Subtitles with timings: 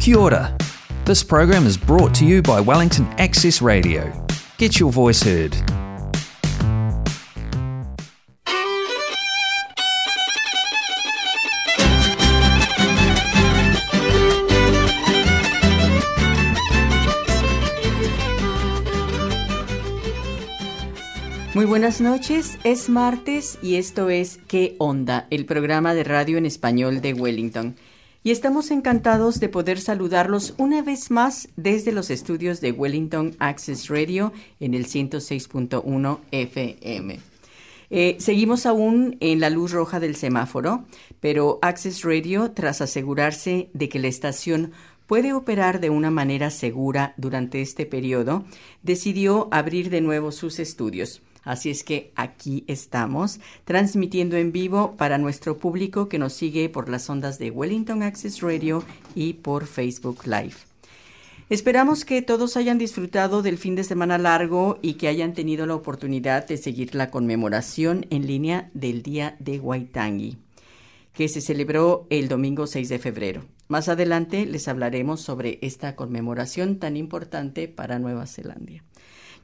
[0.00, 0.56] Kia ora.
[1.04, 4.12] This program is brought to you by Wellington Access Radio.
[4.56, 5.56] Get your voice heard.
[21.54, 25.26] Muy buenas noches, es martes y esto es ¿Qué onda?
[25.30, 27.74] El programa de radio en español de Wellington.
[28.24, 33.88] Y estamos encantados de poder saludarlos una vez más desde los estudios de Wellington Access
[33.88, 37.20] Radio en el 106.1 FM.
[37.90, 40.84] Eh, seguimos aún en la luz roja del semáforo,
[41.20, 44.72] pero Access Radio, tras asegurarse de que la estación
[45.06, 48.44] puede operar de una manera segura durante este periodo,
[48.82, 51.22] decidió abrir de nuevo sus estudios.
[51.44, 56.88] Así es que aquí estamos, transmitiendo en vivo para nuestro público que nos sigue por
[56.88, 60.54] las ondas de Wellington Access Radio y por Facebook Live.
[61.50, 65.76] Esperamos que todos hayan disfrutado del fin de semana largo y que hayan tenido la
[65.76, 70.36] oportunidad de seguir la conmemoración en línea del Día de Waitangi,
[71.14, 73.46] que se celebró el domingo 6 de febrero.
[73.66, 78.82] Más adelante les hablaremos sobre esta conmemoración tan importante para Nueva Zelanda.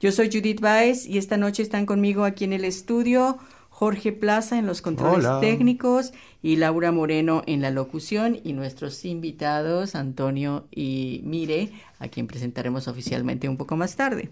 [0.00, 3.38] Yo soy Judith Baez y esta noche están conmigo aquí en el estudio
[3.70, 9.94] Jorge Plaza en los controles técnicos y Laura Moreno en la locución y nuestros invitados
[9.94, 14.30] Antonio y Mire, a quien presentaremos oficialmente un poco más tarde.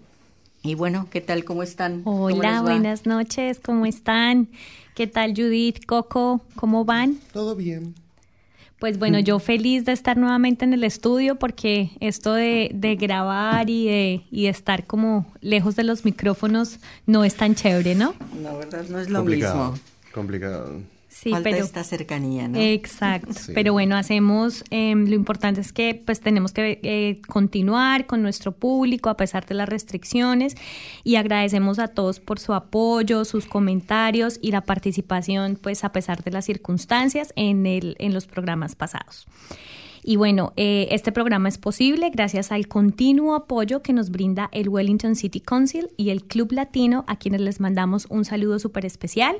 [0.63, 1.43] Y bueno, ¿qué tal?
[1.43, 2.03] ¿Cómo están?
[2.05, 4.47] Hola, buenas noches, ¿cómo están?
[4.95, 6.41] ¿Qué tal Judith, Coco?
[6.55, 7.17] ¿Cómo van?
[7.33, 7.95] Todo bien.
[8.83, 13.85] Pues bueno, yo feliz de estar nuevamente en el estudio porque esto de, grabar y
[13.85, 18.13] de, y estar como lejos de los micrófonos no es tan chévere, ¿no?
[18.41, 18.83] No, ¿verdad?
[18.89, 19.73] No es lo mismo.
[20.13, 20.81] Complicado.
[21.23, 22.59] Sí, Falta pero, esta cercanía, ¿no?
[22.59, 23.33] Exacto.
[23.55, 28.51] Pero bueno, hacemos, em, lo importante es que pues tenemos que eh, continuar con nuestro
[28.51, 30.55] público a pesar de las restricciones
[31.05, 36.25] y agradecemos a todos por su apoyo, sus comentarios y la participación pues a pesar
[36.25, 39.25] de las circunstancias en, el, en los programas pasados.
[40.03, 44.67] Y bueno, eh, este programa es posible gracias al continuo apoyo que nos brinda el
[44.67, 49.37] Wellington City Council y el Club Latino, a quienes les mandamos un saludo súper especial.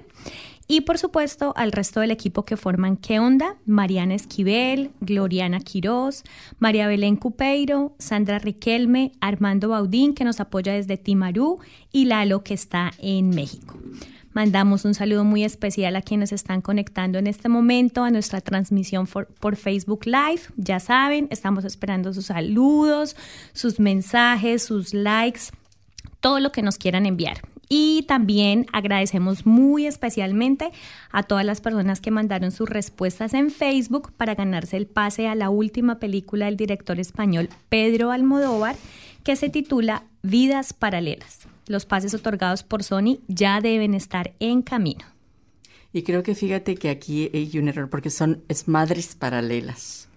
[0.67, 3.57] Y por supuesto al resto del equipo que forman ¿Qué onda?
[3.65, 6.23] Mariana Esquivel, Gloriana Quiroz,
[6.59, 11.59] María Belén Cupeiro, Sandra Riquelme, Armando Baudín que nos apoya desde Timarú
[11.91, 13.77] y Lalo que está en México.
[14.33, 19.05] Mandamos un saludo muy especial a quienes están conectando en este momento a nuestra transmisión
[19.05, 20.41] por, Facebook Live.
[20.57, 23.15] Ya saben, estamos esperando sus saludos,
[23.53, 25.41] sus mensajes, sus likes,
[26.19, 27.41] todo lo que nos quieran enviar.
[27.75, 30.71] Y también agradecemos muy especialmente
[31.11, 35.33] a todas las personas que mandaron sus respuestas en Facebook para ganarse el pase a
[35.33, 38.75] la última película del director español Pedro Almodóvar,
[39.23, 45.05] que se titula Vidas Paralelas los pases otorgados por Sony ya deben estar en camino.
[45.91, 50.09] Y creo que fíjate que aquí hay un error porque son es madres paralelas.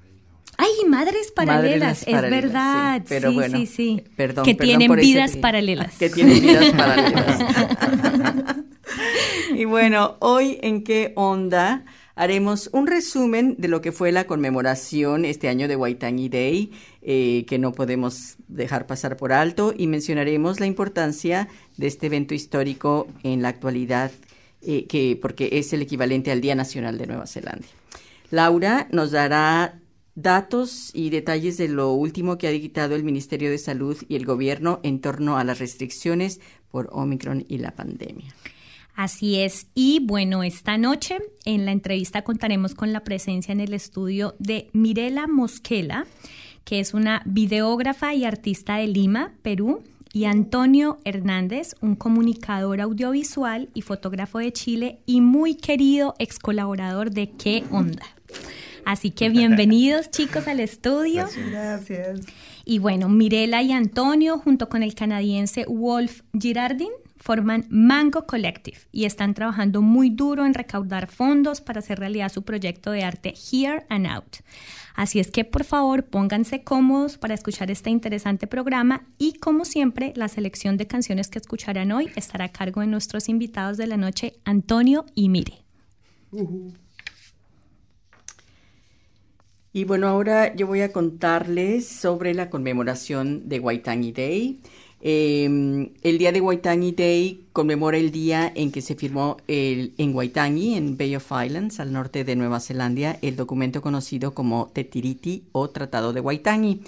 [0.58, 3.00] Ay, madres paralelas, es verdad.
[3.00, 4.04] Sí, pero bueno, sí, sí.
[4.16, 5.96] Perdón, que tienen vidas paralelas.
[5.98, 7.40] Que tienen vidas paralelas.
[9.54, 11.84] y bueno, hoy en qué onda
[12.14, 17.44] haremos un resumen de lo que fue la conmemoración este año de Waitangi Day, eh,
[17.46, 23.06] que no podemos dejar pasar por alto, y mencionaremos la importancia de este evento histórico
[23.22, 24.10] en la actualidad,
[24.62, 27.66] eh, que, porque es el equivalente al Día Nacional de Nueva Zelanda.
[28.30, 29.78] Laura nos dará
[30.16, 34.26] datos y detalles de lo último que ha dictado el Ministerio de Salud y el
[34.26, 36.40] Gobierno en torno a las restricciones
[36.70, 38.34] por Omicron y la pandemia.
[38.96, 39.66] Así es.
[39.74, 44.70] Y bueno, esta noche en la entrevista contaremos con la presencia en el estudio de
[44.72, 46.06] Mirela Mosquela,
[46.64, 49.84] que es una videógrafa y artista de Lima, Perú,
[50.14, 57.10] y Antonio Hernández, un comunicador audiovisual y fotógrafo de Chile y muy querido ex colaborador
[57.10, 58.06] de ¿Qué onda?
[58.86, 61.26] Así que bienvenidos chicos al estudio.
[61.50, 62.20] Gracias.
[62.64, 69.06] Y bueno, Mirela y Antonio, junto con el canadiense Wolf Girardin, forman Mango Collective y
[69.06, 73.86] están trabajando muy duro en recaudar fondos para hacer realidad su proyecto de arte Here
[73.88, 74.36] and Out.
[74.94, 80.12] Así es que por favor pónganse cómodos para escuchar este interesante programa y como siempre
[80.14, 83.96] la selección de canciones que escucharán hoy estará a cargo de nuestros invitados de la
[83.96, 85.64] noche Antonio y Mire.
[89.76, 94.58] Y bueno, ahora yo voy a contarles sobre la conmemoración de Waitangi Day.
[95.02, 100.14] Eh, el día de Waitangi Day conmemora el día en que se firmó el, en
[100.14, 104.82] Waitangi, en Bay of Islands, al norte de Nueva Zelanda, el documento conocido como Te
[104.82, 106.80] Tiriti o Tratado de Waitangi.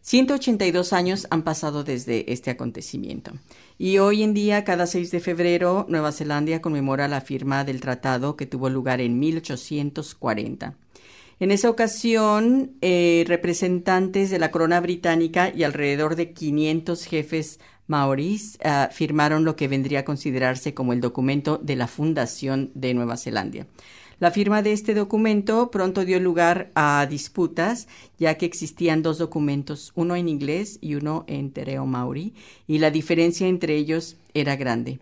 [0.00, 3.34] 182 años han pasado desde este acontecimiento.
[3.78, 8.34] Y hoy en día, cada 6 de febrero, Nueva Zelanda conmemora la firma del tratado
[8.34, 10.74] que tuvo lugar en 1840.
[11.38, 18.58] En esa ocasión, eh, representantes de la corona británica y alrededor de 500 jefes maoríes
[18.64, 23.18] uh, firmaron lo que vendría a considerarse como el documento de la fundación de Nueva
[23.18, 23.66] Zelanda.
[24.18, 27.86] La firma de este documento pronto dio lugar a disputas,
[28.18, 32.32] ya que existían dos documentos, uno en inglés y uno en tereo maori,
[32.66, 35.00] y la diferencia entre ellos era grande.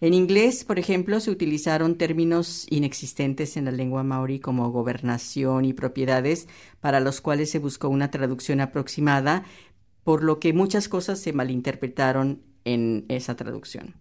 [0.00, 5.72] En inglés, por ejemplo, se utilizaron términos inexistentes en la lengua maori como gobernación y
[5.72, 6.48] propiedades,
[6.80, 9.44] para los cuales se buscó una traducción aproximada,
[10.02, 13.94] por lo que muchas cosas se malinterpretaron en esa traducción.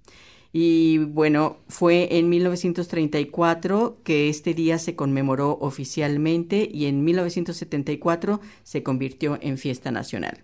[0.55, 8.83] Y bueno, fue en 1934 que este día se conmemoró oficialmente y en 1974 se
[8.83, 10.43] convirtió en fiesta nacional.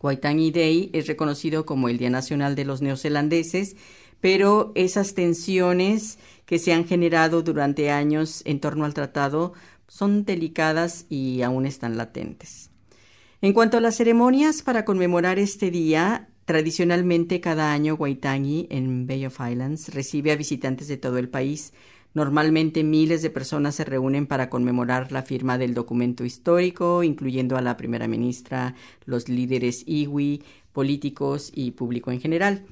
[0.00, 3.76] Waitangi Day es reconocido como el Día Nacional de los Neozelandeses,
[4.22, 9.52] pero esas tensiones que se han generado durante años en torno al tratado
[9.86, 12.70] son delicadas y aún están latentes.
[13.42, 19.26] En cuanto a las ceremonias para conmemorar este día, Tradicionalmente, cada año Waitangi en Bay
[19.26, 21.72] of Islands recibe a visitantes de todo el país.
[22.14, 27.62] Normalmente miles de personas se reúnen para conmemorar la firma del documento histórico, incluyendo a
[27.62, 28.74] la primera ministra,
[29.04, 30.42] los líderes iwi,
[30.72, 32.66] políticos y público en general.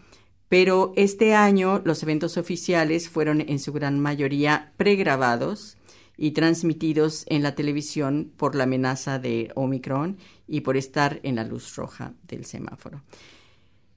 [0.50, 5.76] Pero este año los eventos oficiales fueron en su gran mayoría pregrabados
[6.17, 10.19] y transmitidos en la televisión por la amenaza de Omicron
[10.49, 13.00] y por estar en la luz roja del semáforo.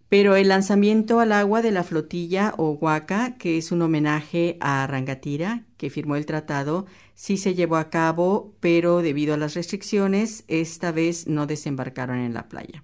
[0.10, 2.80] Pero el lanzamiento al agua de la flotilla o
[3.40, 6.86] que es un homenaje a Rangatira, que firmó el tratado,
[7.16, 12.36] sí se llevó a cabo, pero debido a las restricciones, esta vez no desembarcaron en
[12.36, 12.84] la playa.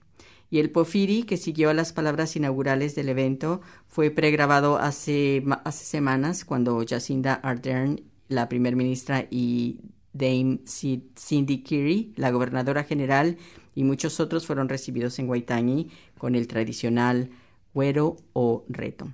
[0.52, 5.86] Y el Pofiri, que siguió a las palabras inaugurales del evento, fue pregrabado hace, hace
[5.86, 9.80] semanas cuando Jacinda Ardern, la primer ministra, y
[10.14, 13.38] Dame Cindy Kiri, la gobernadora general,
[13.76, 17.30] y muchos otros fueron recibidos en Waitangi con el tradicional
[17.74, 19.14] güero o reto.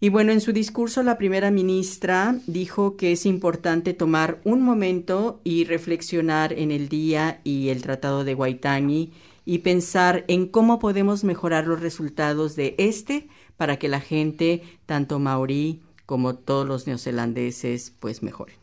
[0.00, 5.40] Y bueno, en su discurso la primera ministra dijo que es importante tomar un momento
[5.44, 9.12] y reflexionar en el día y el tratado de Waitangi
[9.44, 15.18] y pensar en cómo podemos mejorar los resultados de este para que la gente, tanto
[15.18, 18.56] maorí como todos los neozelandeses, pues mejoren.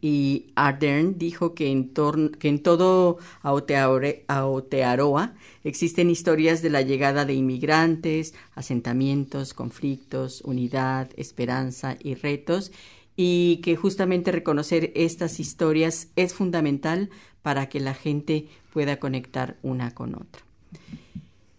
[0.00, 1.92] Y Ardern dijo que en,
[2.38, 11.96] que en todo Aotearoa existen historias de la llegada de inmigrantes, asentamientos, conflictos, unidad, esperanza
[12.00, 12.72] y retos,
[13.16, 17.10] y que justamente reconocer estas historias es fundamental
[17.44, 20.42] para que la gente pueda conectar una con otra.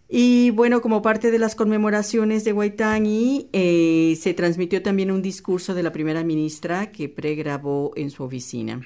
[0.08, 5.74] Y bueno, como parte de las conmemoraciones de Waitangi, eh, se transmitió también un discurso
[5.74, 8.80] de la primera ministra que pregrabó en su oficina.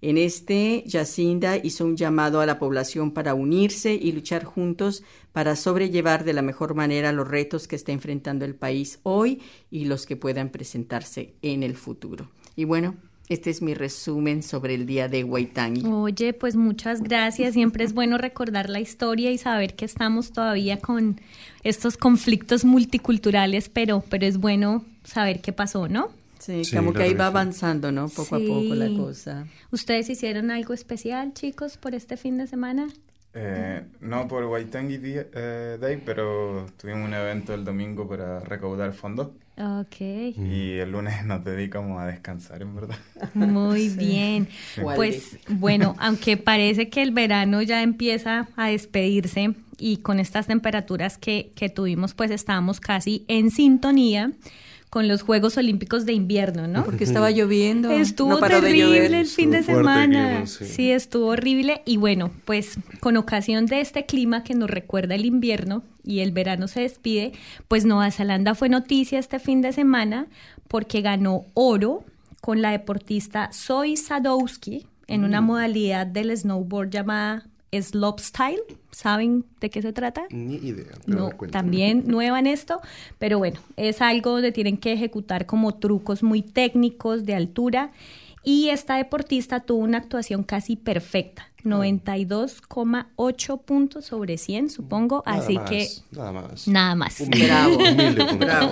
[0.00, 5.02] En este, Jacinda hizo un llamado a la población para unirse y luchar juntos
[5.32, 9.42] para sobrellevar de la mejor manera los retos que está enfrentando el país hoy
[9.72, 12.30] y los que puedan presentarse en el futuro.
[12.54, 12.94] Y bueno,
[13.28, 15.86] este es mi resumen sobre el día de Waitangi.
[15.86, 17.54] Oye, pues muchas gracias.
[17.54, 21.20] Siempre es bueno recordar la historia y saber que estamos todavía con
[21.62, 26.10] estos conflictos multiculturales, pero, pero es bueno saber qué pasó, ¿no?
[26.38, 28.08] Sí, como que ahí va avanzando, ¿no?
[28.08, 29.46] Poco a poco la cosa.
[29.70, 32.88] ¿Ustedes hicieron algo especial, chicos, por este fin de semana?
[33.34, 39.30] Eh, no por Waitangi eh, Day, pero tuvimos un evento el domingo para recaudar fondos.
[39.56, 40.00] Ok.
[40.00, 42.96] Y el lunes nos dedicamos a descansar, en verdad.
[43.34, 44.48] Muy bien.
[44.96, 51.18] Pues bueno, aunque parece que el verano ya empieza a despedirse y con estas temperaturas
[51.18, 54.32] que, que tuvimos, pues estábamos casi en sintonía
[54.94, 56.84] con los Juegos Olímpicos de invierno, ¿no?
[56.84, 57.90] Porque estaba lloviendo.
[57.90, 60.46] Estuvo terrible el fin de semana.
[60.46, 60.92] sí.
[60.92, 61.82] estuvo horrible.
[61.84, 66.30] Y bueno, pues con ocasión de este clima que nos recuerda el invierno y el
[66.30, 67.32] verano se despide,
[67.66, 70.28] pues Nueva Zelanda fue noticia este fin de semana
[70.68, 72.04] porque ganó oro
[72.40, 75.44] con la deportista Zoe Sadowski en una mm.
[75.44, 77.48] modalidad del snowboard llamada
[77.82, 78.60] Slopestyle.
[78.90, 80.24] ¿Saben de qué se trata?
[80.30, 80.92] Ni idea.
[81.06, 82.80] No, también nueva en esto,
[83.18, 87.92] pero bueno, es algo donde tienen que ejecutar como trucos muy técnicos de altura
[88.42, 95.22] Y esta deportista tuvo una actuación casi perfecta, 92,8 puntos sobre 100, supongo.
[95.26, 96.68] Nada así más, que Nada más.
[96.68, 97.20] nada más.
[97.20, 97.76] Humilde, Bravo.
[97.76, 98.70] humilde Bravo.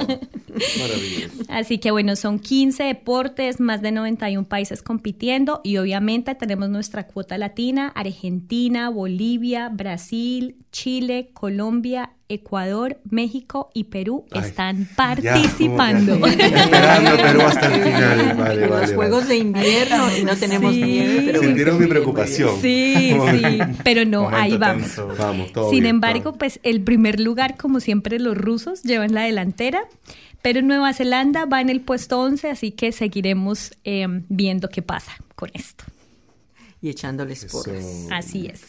[0.79, 1.43] Maravilloso.
[1.49, 7.07] Así que bueno, son 15 deportes, más de 91 países compitiendo y obviamente tenemos nuestra
[7.07, 16.19] cuota latina, Argentina, Bolivia, Brasil, Chile, Colombia, Ecuador, México y Perú Ay, están ya, participando.
[16.23, 18.35] que Esperando Perú hasta el final.
[18.39, 18.87] Vale, vale.
[18.87, 19.35] los Juegos vale.
[19.35, 20.83] de invierno y no tenemos Sí.
[20.83, 22.59] nieve, pero Sintieron mi preocupación.
[22.63, 22.82] Sí,
[23.41, 24.83] sí, pero no, Momento ahí vamos.
[24.83, 25.09] tenso.
[25.19, 26.39] Vamos, todo Sin bien, embargo, todo.
[26.39, 29.83] pues el primer lugar, como siempre, los rusos llevan la delantera,
[30.43, 35.13] pero Nueva Zelanda va en el puesto 11, así que seguiremos eh, viendo qué pasa
[35.35, 35.85] con esto.
[36.85, 37.59] Y echándoles Eso.
[37.63, 37.85] porras.
[38.11, 38.63] Así es.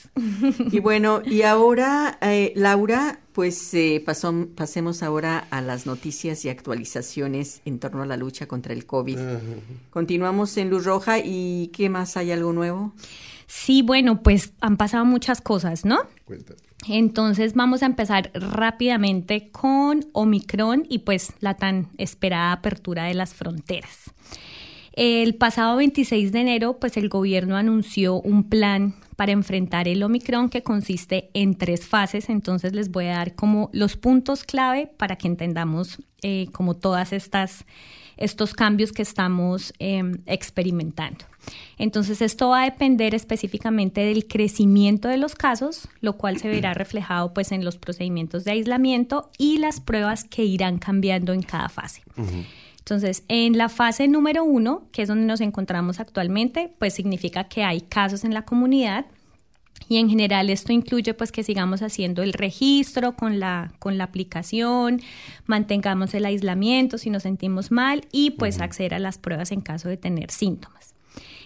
[0.72, 6.50] Y bueno, y ahora, eh, Laura, pues eh, pasó- pasemos ahora a las noticias y
[6.50, 9.18] actualizaciones en torno a la lucha contra el COVID.
[9.90, 12.94] Continuamos en Luz Roja y ¿qué más hay algo nuevo?
[13.48, 16.00] Sí, bueno, pues han pasado muchas cosas, ¿no?
[16.88, 23.34] Entonces vamos a empezar rápidamente con Omicron y pues la tan esperada apertura de las
[23.34, 24.12] fronteras.
[24.94, 30.50] El pasado 26 de enero, pues el gobierno anunció un plan para enfrentar el Omicron
[30.50, 32.30] que consiste en tres fases.
[32.30, 37.12] Entonces les voy a dar como los puntos clave para que entendamos eh, como todas
[37.12, 37.66] estas
[38.18, 41.26] estos cambios que estamos eh, experimentando.
[41.78, 46.74] Entonces, esto va a depender específicamente del crecimiento de los casos, lo cual se verá
[46.74, 51.70] reflejado pues en los procedimientos de aislamiento y las pruebas que irán cambiando en cada
[51.70, 52.04] fase.
[52.78, 57.64] Entonces, en la fase número uno, que es donde nos encontramos actualmente, pues significa que
[57.64, 59.06] hay casos en la comunidad
[59.90, 64.06] y en general esto incluye pues que sigamos haciendo el registro con la, con la
[64.06, 65.02] aplicación,
[65.46, 69.90] mantengamos el aislamiento si nos sentimos mal y pues acceder a las pruebas en caso
[69.90, 70.93] de tener síntomas.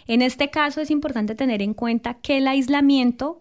[0.08, 3.40] En este caso es importante tener en cuenta que el aislamiento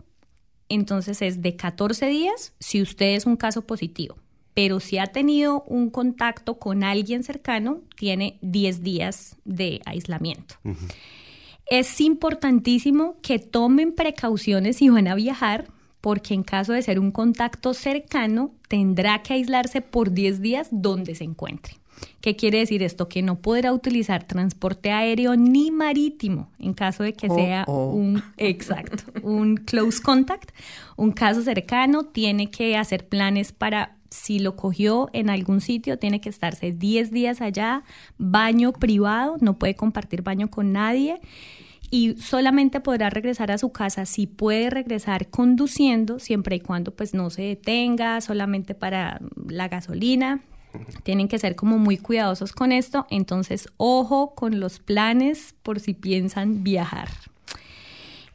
[0.69, 4.17] entonces es de 14 días si usted es un caso positivo,
[4.55, 10.57] pero si ha tenido un contacto con alguien cercano, tiene 10 días de aislamiento.
[11.67, 15.69] Es importantísimo que tomen precauciones si van a viajar,
[16.01, 21.15] porque en caso de ser un contacto cercano, tendrá que aislarse por 10 días donde
[21.15, 21.75] se encuentre.
[22.21, 23.09] ¿Qué quiere decir esto?
[23.09, 27.93] Que no podrá utilizar transporte aéreo ni marítimo en caso de que Oh, sea oh.
[27.93, 30.51] un exacto, un close contact,
[30.97, 36.21] un caso cercano, tiene que hacer planes para si lo cogió en algún sitio, tiene
[36.21, 37.83] que estarse 10 días allá,
[38.19, 41.21] baño privado, no puede compartir baño con nadie
[41.91, 47.15] y solamente podrá regresar a su casa si puede regresar conduciendo, siempre y cuando pues
[47.15, 50.41] no se detenga, solamente para la gasolina.
[51.03, 55.95] Tienen que ser como muy cuidadosos con esto, entonces ojo con los planes por si
[55.95, 57.09] piensan viajar.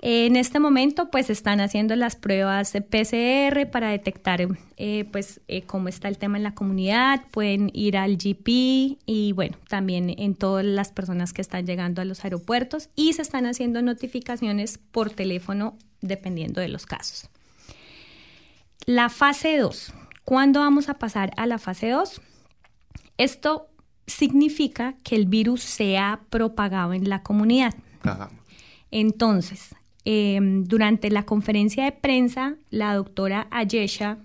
[0.04, 5.62] En este momento, pues están haciendo las pruebas de PCR para detectar, eh, pues, eh,
[5.62, 7.22] cómo está el tema en la comunidad.
[7.30, 12.06] Pueden ir al GP y, bueno, también en todas las personas que están llegando a
[12.06, 17.30] los aeropuertos y se están haciendo notificaciones por teléfono dependiendo de los casos.
[18.88, 19.94] La fase 2.
[20.26, 22.22] ¿Cuándo vamos a pasar a la fase 2?
[23.22, 23.68] Esto
[24.08, 27.76] significa que el virus se ha propagado en la comunidad.
[28.02, 28.32] Ajá.
[28.90, 29.76] Entonces,
[30.06, 34.18] eh, durante la conferencia de prensa, la doctora Ayesha,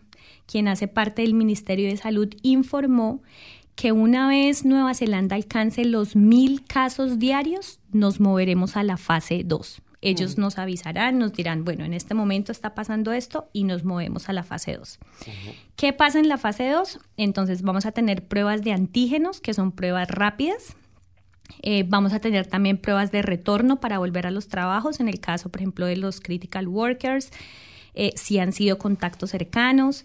[0.46, 3.22] quien hace parte del Ministerio de Salud, informó
[3.74, 9.42] que una vez Nueva Zelanda alcance los mil casos diarios, nos moveremos a la fase
[9.44, 9.82] 2.
[10.02, 14.28] Ellos nos avisarán, nos dirán, bueno, en este momento está pasando esto y nos movemos
[14.28, 14.98] a la fase 2.
[15.74, 17.00] ¿Qué pasa en la fase 2?
[17.16, 20.76] Entonces vamos a tener pruebas de antígenos, que son pruebas rápidas,
[21.62, 25.20] eh, vamos a tener también pruebas de retorno para volver a los trabajos, en el
[25.20, 27.30] caso, por ejemplo, de los critical workers,
[27.94, 30.04] eh, si han sido contactos cercanos.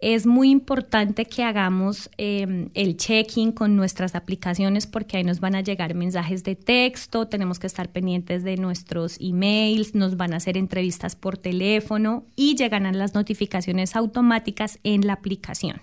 [0.00, 5.54] Es muy importante que hagamos eh, el check-in con nuestras aplicaciones porque ahí nos van
[5.54, 10.38] a llegar mensajes de texto, tenemos que estar pendientes de nuestros emails, nos van a
[10.38, 15.80] hacer entrevistas por teléfono y llegarán las notificaciones automáticas en la aplicación.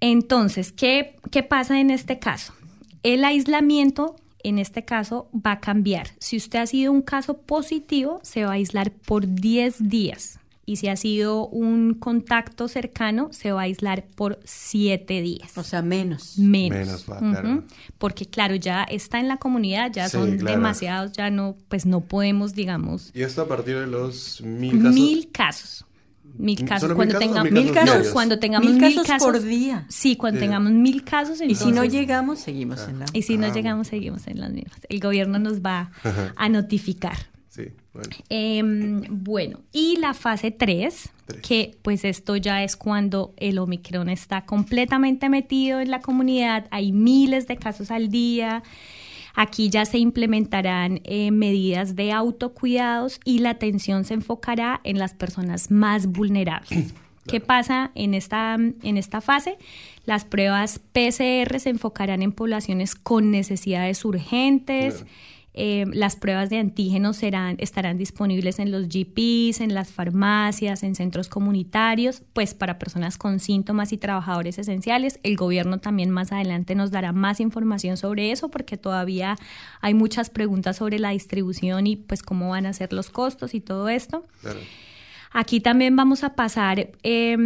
[0.00, 2.54] Entonces, ¿qué, qué pasa en este caso?
[3.02, 6.08] El aislamiento, en este caso, va a cambiar.
[6.18, 10.37] Si usted ha sido un caso positivo, se va a aislar por 10 días.
[10.68, 15.56] Y si ha sido un contacto cercano, se va a aislar por 7 días.
[15.56, 16.36] O sea, menos.
[16.38, 16.78] menos.
[16.78, 17.50] Menos va, claro.
[17.50, 17.62] Ujú.
[17.96, 20.56] Porque claro, ya está en la comunidad, ya Sí, son claro.
[20.58, 24.94] demasiados, ya no, pues no podemos, digamos, Y esto a partir de los mil casos.
[24.94, 25.84] mil casos.
[26.36, 26.80] Mil casos.
[26.82, 29.86] ¿Solo Cuando, mil casos mil casos cuando tengamos Mil mil, casos por día.
[29.88, 30.44] Sí, cuando Sí.
[30.44, 33.06] tengamos mil casos, Y si no llegamos, seguimos en la...
[33.14, 34.78] y si no Ah, llegamos, seguimos en las mismas.
[34.90, 35.90] El gobierno nos va
[36.36, 37.16] a notificar.
[37.98, 38.16] Bueno.
[38.28, 41.40] Em, bueno, y la fase 3, Tres.
[41.42, 46.92] que pues esto ya es cuando el Omicron está completamente metido en la comunidad, hay
[46.92, 48.62] miles de casos al día.
[49.34, 55.14] Aquí ya se implementarán eh, medidas de autocuidados y la atención se enfocará en las
[55.14, 56.94] personas más vulnerables.
[57.26, 59.58] ¿Qué pasa en esta, en esta fase?
[60.06, 64.94] Las pruebas PCR se enfocarán en poblaciones con necesidades urgentes.
[64.94, 65.10] Claro.
[65.54, 70.94] Eh, las pruebas de antígenos serán, estarán disponibles en los GPs, en las farmacias, en
[70.94, 75.18] centros comunitarios, pues para personas con síntomas y trabajadores esenciales.
[75.22, 79.36] El gobierno también más adelante nos dará más información sobre eso porque todavía
[79.80, 83.60] hay muchas preguntas sobre la distribución y pues cómo van a ser los costos y
[83.60, 84.24] todo esto.
[84.42, 84.60] Claro.
[85.30, 87.36] Aquí también vamos a pasar eh,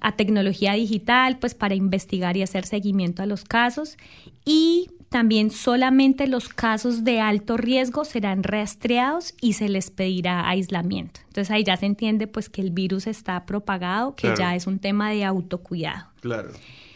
[0.00, 3.96] a tecnología digital, pues para investigar y hacer seguimiento a los casos.
[4.44, 11.20] Y también solamente los casos de alto riesgo serán rastreados y se les pedirá aislamiento.
[11.28, 14.38] Entonces ahí ya se entiende pues que el virus está propagado, que Claro.
[14.40, 16.08] ya es un tema de autocuidado.
[16.20, 16.50] Claro.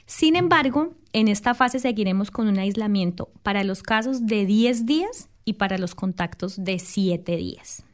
[0.05, 5.29] Sin embargo, en esta fase seguiremos con un aislamiento para los casos de 10 días
[5.45, 7.85] y para los contactos de 7 días.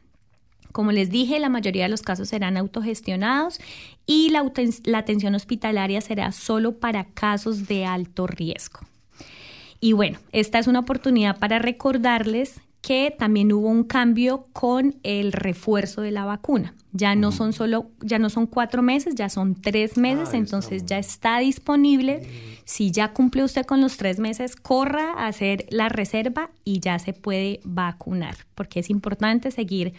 [0.71, 3.59] Como les dije, la mayoría de los casos serán autogestionados
[4.07, 8.79] y la atención hospitalaria será solo para casos de alto riesgo.
[9.85, 15.31] Y bueno, esta es una oportunidad para recordarles que también hubo un cambio con el
[15.31, 16.73] refuerzo de la vacuna.
[16.91, 20.77] Ya no son solo, ya no son cuatro meses, ya son tres meses, Ah, entonces
[20.81, 22.27] está ya está disponible.
[22.63, 26.97] Si ya cumple usted con los tres meses, corra a hacer la reserva y ya
[26.97, 29.93] se puede vacunar, porque es importante seguir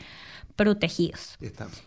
[0.56, 1.36] protegidos.
[1.40, 1.80] Estamos.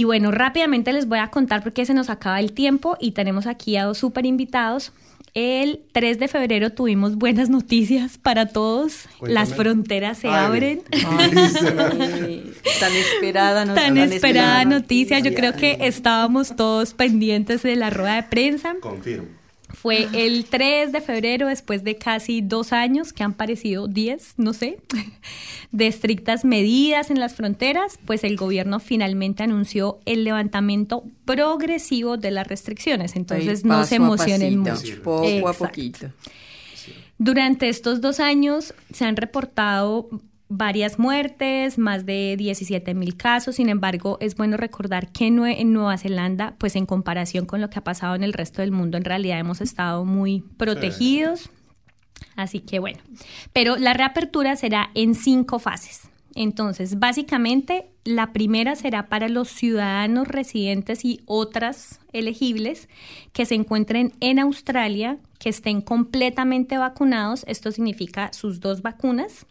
[0.00, 3.46] Y bueno, rápidamente les voy a contar porque se nos acaba el tiempo y tenemos
[3.46, 4.92] aquí a dos super invitados.
[5.34, 9.06] El 3 de febrero tuvimos buenas noticias para todos.
[9.18, 9.34] Cuéntame.
[9.34, 10.82] Las fronteras se Ay, abren.
[11.06, 15.18] Ay, sí, tan esperada, no- Tan esperada noticia.
[15.18, 18.76] Yo creo que estábamos todos pendientes de la rueda de prensa.
[18.80, 19.28] Confirmo.
[19.72, 24.52] Fue el 3 de febrero, después de casi dos años, que han parecido 10, no
[24.52, 24.78] sé,
[25.72, 32.30] de estrictas medidas en las fronteras, pues el gobierno finalmente anunció el levantamiento progresivo de
[32.30, 33.16] las restricciones.
[33.16, 35.02] Entonces Ahí, no se emocionen pasito, mucho.
[35.02, 36.12] Poco a poquito.
[37.18, 40.08] Durante estos dos años se han reportado
[40.50, 43.54] varias muertes, más de 17 mil casos.
[43.54, 47.78] Sin embargo, es bueno recordar que en Nueva Zelanda, pues en comparación con lo que
[47.78, 51.50] ha pasado en el resto del mundo, en realidad hemos estado muy protegidos.
[52.36, 52.98] Así que bueno,
[53.52, 56.10] pero la reapertura será en cinco fases.
[56.34, 62.88] Entonces, básicamente, la primera será para los ciudadanos residentes y otras elegibles
[63.32, 67.44] que se encuentren en Australia, que estén completamente vacunados.
[67.48, 69.46] Esto significa sus dos vacunas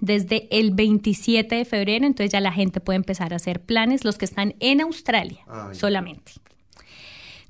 [0.00, 2.06] desde el 27 de febrero.
[2.06, 5.70] Entonces ya la gente puede empezar a hacer planes, los que están en Australia Ah,
[5.72, 6.32] solamente.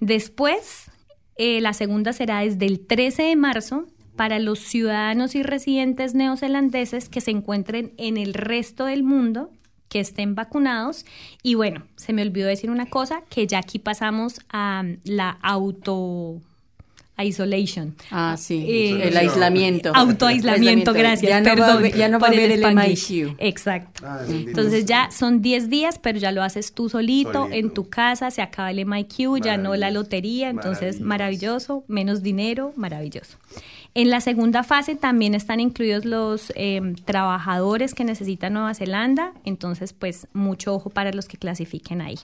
[0.00, 0.90] Después,
[1.36, 7.08] eh, la segunda será desde el 13 de marzo para los ciudadanos y residentes neozelandeses
[7.08, 9.50] que se encuentren en el resto del mundo,
[9.88, 11.06] que estén vacunados.
[11.42, 16.40] Y bueno, se me olvidó decir una cosa, que ya aquí pasamos a la auto
[17.22, 17.94] isolation.
[18.10, 19.92] Ah, sí, Eh, el aislamiento.
[19.94, 21.28] Autoaislamiento, gracias.
[21.30, 23.10] Ya no va a perdón haber- ya no va a por haber el Spanglish.
[23.10, 23.34] MIQ.
[23.38, 24.02] Exacto.
[24.06, 27.56] Ah, Entonces ya son 10 días, pero ya lo haces tú solito, Solito.
[27.56, 31.04] en tu casa, se acaba el MIQ, ya no la lotería, entonces Maravilloso.
[31.08, 33.38] maravilloso, menos dinero, maravilloso.
[33.94, 39.92] En la segunda fase también están incluidos los eh, trabajadores que necesita Nueva Zelanda, entonces
[39.92, 42.16] pues mucho ojo para los que clasifiquen ahí.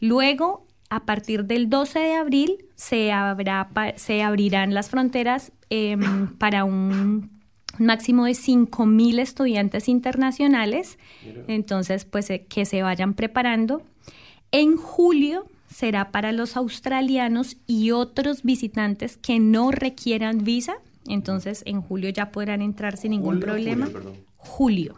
[0.00, 6.62] Luego, a partir del 12 de abril, se, habrá, se abrirán las fronteras em, para
[6.64, 7.30] un
[7.78, 10.98] máximo de 5.000 estudiantes internacionales.
[11.48, 13.82] Entonces, pues eh, que se vayan preparando.
[14.52, 20.76] En julio será para los australianos y otros visitantes que no requieran visa.
[21.08, 23.88] Entonces, en julio ya podrán entrar sin ningún Julio problema.
[24.36, 24.94] julio.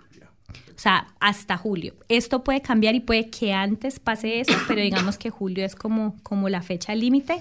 [0.76, 1.94] O sea, hasta julio.
[2.08, 6.16] Esto puede cambiar y puede que antes pase eso, pero digamos que julio es como,
[6.22, 7.40] como la fecha límite.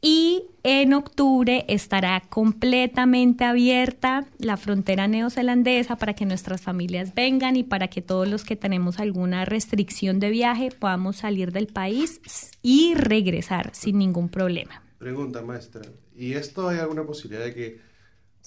[0.00, 7.64] Y en octubre estará completamente abierta la frontera neozelandesa para que nuestras familias vengan y
[7.64, 12.20] para que todos los que tenemos alguna restricción de viaje podamos salir del país
[12.62, 14.82] y regresar sin ningún problema.
[14.98, 15.82] Pregunta, maestra.
[16.16, 17.87] ¿Y esto hay alguna posibilidad de que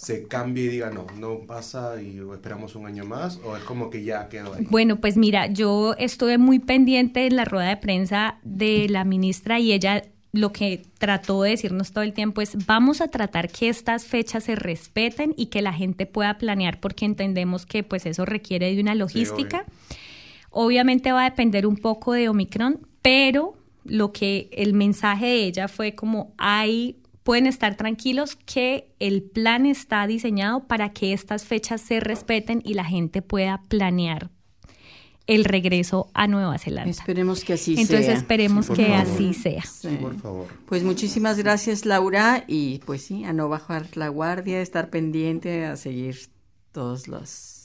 [0.01, 3.91] se cambie y diga no, no pasa y esperamos un año más o es como
[3.91, 4.65] que ya quedó ahí?
[4.67, 9.59] Bueno, pues mira, yo estuve muy pendiente en la rueda de prensa de la ministra
[9.59, 13.69] y ella lo que trató de decirnos todo el tiempo es vamos a tratar que
[13.69, 18.25] estas fechas se respeten y que la gente pueda planear porque entendemos que pues eso
[18.25, 19.65] requiere de una logística.
[20.49, 25.67] Obviamente va a depender un poco de Omicron, pero lo que el mensaje de ella
[25.67, 31.81] fue como hay pueden estar tranquilos que el plan está diseñado para que estas fechas
[31.81, 34.29] se respeten y la gente pueda planear
[35.27, 36.89] el regreso a Nueva Zelanda.
[36.89, 37.81] Esperemos que así sea.
[37.81, 39.63] Entonces esperemos que así sea.
[40.01, 40.47] por favor.
[40.65, 45.77] Pues muchísimas gracias Laura y pues sí, a no bajar la guardia, estar pendiente, a
[45.77, 46.17] seguir
[46.71, 47.61] todos los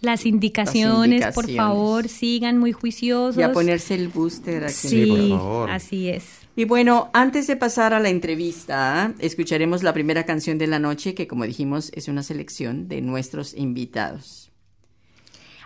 [0.00, 3.38] las indicaciones, por favor, sigan muy juiciosos.
[3.38, 4.72] Y a ponerse el booster aquí.
[4.72, 5.70] Sí, por favor.
[5.70, 6.24] así es.
[6.56, 11.14] Y bueno, antes de pasar a la entrevista, escucharemos la primera canción de la noche,
[11.14, 14.50] que como dijimos es una selección de nuestros invitados.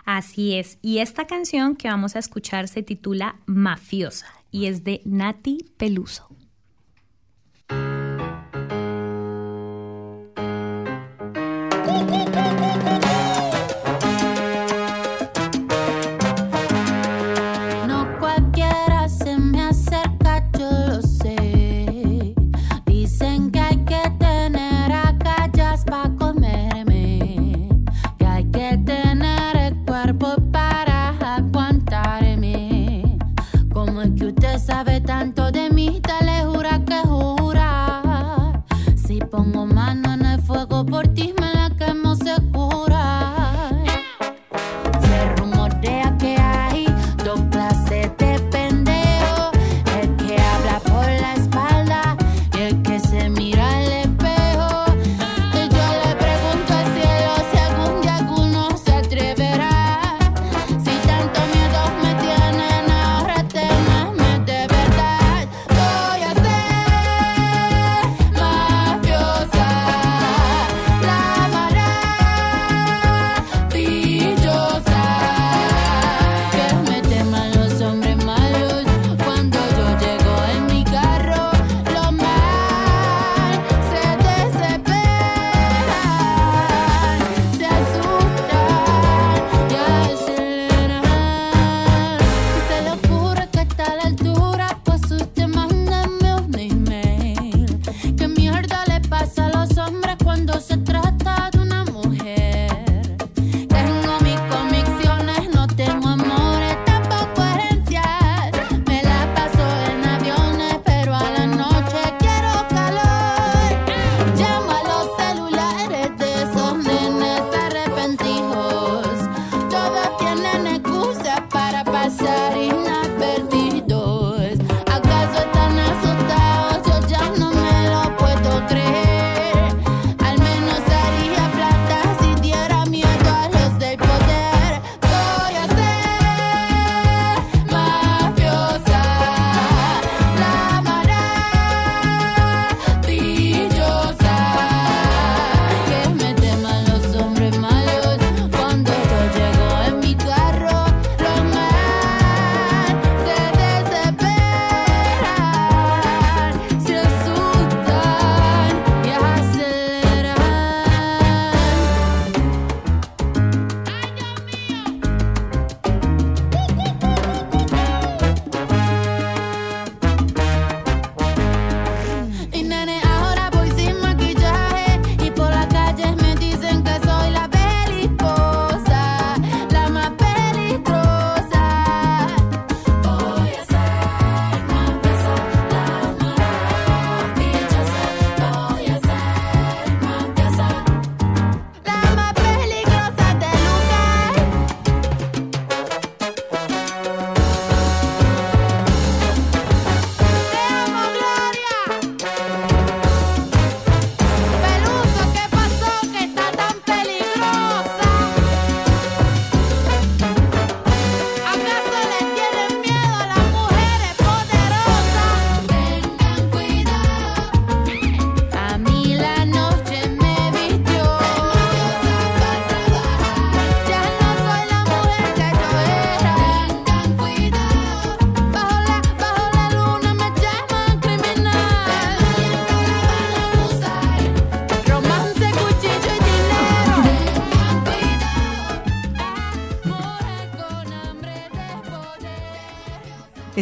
[0.05, 5.01] Así es, y esta canción que vamos a escuchar se titula Mafiosa y es de
[5.03, 6.29] Nati Peluso.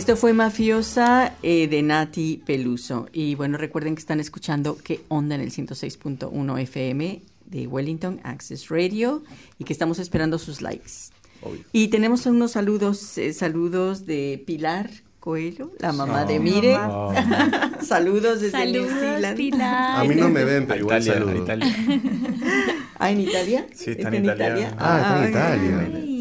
[0.04, 3.08] Esto fue Mafiosa eh, de Nati Peluso.
[3.14, 8.68] Y bueno, recuerden que están escuchando qué onda en el 106.1 FM de Wellington Access
[8.68, 9.24] Radio
[9.58, 10.92] y que estamos esperando sus likes.
[11.72, 14.90] Y tenemos unos saludos, eh, saludos de Pilar
[15.22, 16.78] Coelho, la mamá de Mire.
[17.82, 19.38] saludos desde Saludos, New Zealand.
[19.38, 20.02] Pilar.
[20.02, 21.44] A mí no me ven, pero igual Italia, saludo.
[21.44, 21.76] Italia.
[23.00, 23.68] Ah, en Italia.
[23.74, 24.76] Sí, está en Italia.
[24.78, 25.90] Ah, está en Ay, Italia.
[25.94, 26.13] Ay.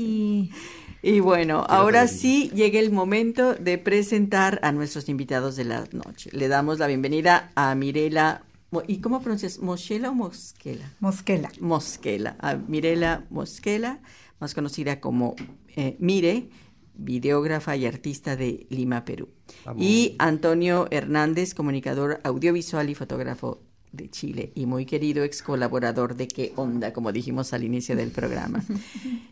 [1.05, 6.31] Y bueno, ahora sí llega el momento de presentar a nuestros invitados de la noche.
[6.33, 8.45] Le damos la bienvenida a Mirela.
[8.87, 9.59] ¿Y cómo pronuncias?
[9.59, 10.89] ¿Moschela o Mosquela?
[11.01, 11.51] Mosquela.
[11.61, 12.37] Mosquela.
[12.39, 14.01] A Mirela Mosquela,
[14.39, 15.35] más conocida como
[15.75, 16.51] eh, Mire,
[16.95, 19.29] videógrafa y artista de Lima, Perú.
[19.65, 19.83] Vamos.
[19.83, 23.61] Y Antonio Hernández, comunicador audiovisual y fotógrafo
[23.93, 26.93] de Chile y muy querido ex colaborador de ¿Qué onda?
[26.93, 28.63] Como dijimos al inicio del programa.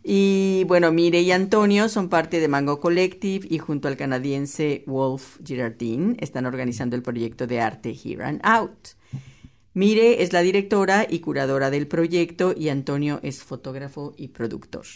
[0.03, 5.39] Y bueno, Mire y Antonio son parte de Mango Collective y junto al canadiense Wolf
[5.45, 8.89] Girardin están organizando el proyecto de arte Here and Out.
[9.73, 14.87] Mire es la directora y curadora del proyecto y Antonio es fotógrafo y productor.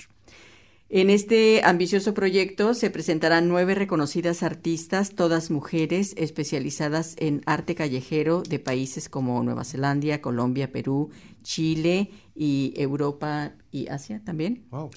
[0.90, 8.42] En este ambicioso proyecto se presentarán nueve reconocidas artistas, todas mujeres, especializadas en arte callejero
[8.42, 11.10] de países como Nueva Zelanda, Colombia, Perú,
[11.42, 14.66] Chile y Europa y Asia también.
[14.70, 14.90] Wow.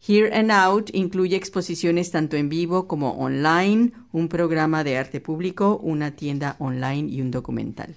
[0.00, 5.78] Here and Out incluye exposiciones tanto en vivo como online, un programa de arte público,
[5.82, 7.96] una tienda online y un documental.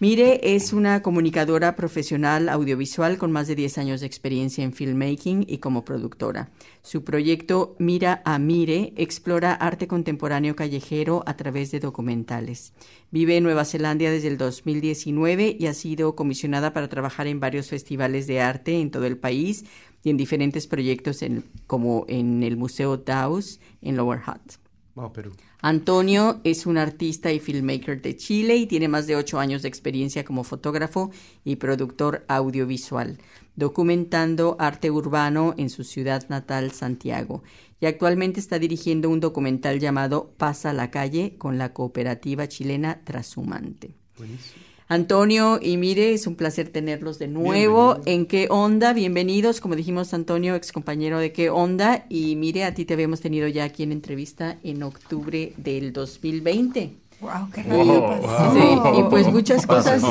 [0.00, 5.44] Mire es una comunicadora profesional audiovisual con más de 10 años de experiencia en filmmaking
[5.48, 6.50] y como productora.
[6.82, 12.74] Su proyecto Mira a Mire explora arte contemporáneo callejero a través de documentales.
[13.10, 17.68] Vive en Nueva Zelanda desde el 2019 y ha sido comisionada para trabajar en varios
[17.68, 19.64] festivales de arte en todo el país
[20.04, 21.24] y en diferentes proyectos
[21.66, 24.58] como en el Museo Daus en Lower Hutt.
[24.94, 25.32] Wow, Perú.
[25.60, 29.68] Antonio es un artista y filmmaker de Chile y tiene más de ocho años de
[29.68, 31.10] experiencia como fotógrafo
[31.44, 33.18] y productor audiovisual,
[33.56, 37.42] documentando arte urbano en su ciudad natal, Santiago.
[37.80, 43.96] Y actualmente está dirigiendo un documental llamado Pasa la calle con la cooperativa chilena Trashumante.
[44.16, 44.67] Buenísimo.
[44.90, 48.00] Antonio y Mire, es un placer tenerlos de nuevo.
[48.06, 48.94] ¿En qué onda?
[48.94, 49.60] Bienvenidos.
[49.60, 52.06] Como dijimos, Antonio, ex compañero de qué onda.
[52.08, 56.94] Y Mire, a ti te habíamos tenido ya aquí en entrevista en octubre del 2020.
[57.20, 58.22] Wow, qué Wow.
[58.54, 60.02] Sí, y pues muchas cosas,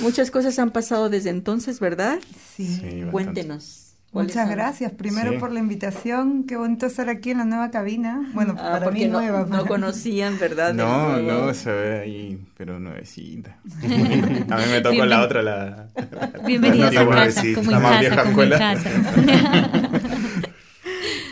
[0.00, 2.20] muchas cosas han pasado desde entonces, ¿verdad?
[2.54, 2.64] Sí.
[2.64, 3.10] Sí, bastante.
[3.10, 3.85] Cuéntenos.
[4.12, 4.56] ¿Cuáles Muchas son?
[4.56, 5.38] gracias primero Sí.
[5.38, 6.44] por la invitación.
[6.44, 8.30] Qué bonito estar aquí en la nueva cabina.
[8.34, 9.44] Bueno, Ah, para porque mí no, nueva.
[9.46, 10.72] no conocían, ¿verdad?
[10.74, 13.56] No, no, se ve ahí, pero nuevecita.
[14.50, 15.88] A mí me tocó la otra, la...
[16.46, 18.74] Bienvenidos la a casa, sí, como la en más casa, vieja como en escuela.
[18.74, 18.90] casa.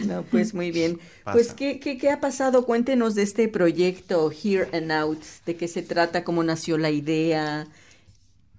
[0.07, 0.99] No, pues muy bien.
[1.25, 1.33] Pasa.
[1.35, 2.67] Pues, ¿qué, qué, qué ha pasado?
[2.67, 5.23] Cuéntenos de este proyecto Here and Out.
[5.47, 6.25] ¿De qué se trata?
[6.25, 7.67] ¿Cómo nació la idea?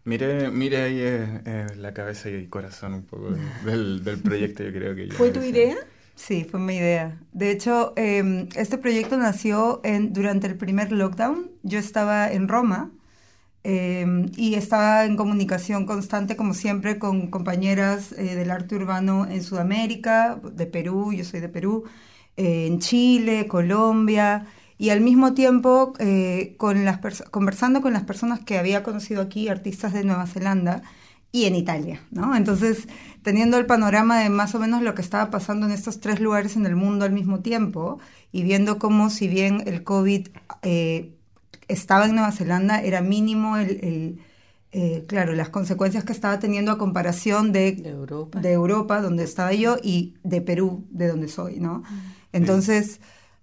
[0.05, 4.63] Mire, mire ahí eh, eh, la cabeza y el corazón un poco del, del proyecto,
[4.63, 5.75] yo creo que yo ¿Fue tu idea?
[6.15, 7.19] Sí, fue mi idea.
[7.33, 11.51] De hecho, eh, este proyecto nació en, durante el primer lockdown.
[11.63, 12.91] Yo estaba en Roma
[13.63, 14.05] eh,
[14.37, 20.39] y estaba en comunicación constante, como siempre, con compañeras eh, del arte urbano en Sudamérica,
[20.53, 21.85] de Perú, yo soy de Perú,
[22.37, 26.99] en Chile, Colombia, y al mismo tiempo eh, con las
[27.31, 30.83] conversando con las personas que había conocido aquí, artistas de Nueva Zelanda
[31.31, 32.35] y en Italia, ¿no?
[32.35, 32.87] Entonces,
[33.21, 36.55] teniendo el panorama de más o menos lo que estaba pasando en estos tres lugares
[36.55, 37.99] en el mundo al mismo tiempo
[38.31, 40.29] y viendo cómo si bien el COVID
[40.61, 41.13] eh,
[41.67, 44.19] estaba en Nueva Zelanda, era mínimo el, el,
[44.71, 48.39] eh, claro, las consecuencias que estaba teniendo a comparación de, De Europa.
[48.39, 51.83] de Europa, donde estaba yo, y de Perú, de donde soy, ¿no?
[52.33, 52.99] Entonces,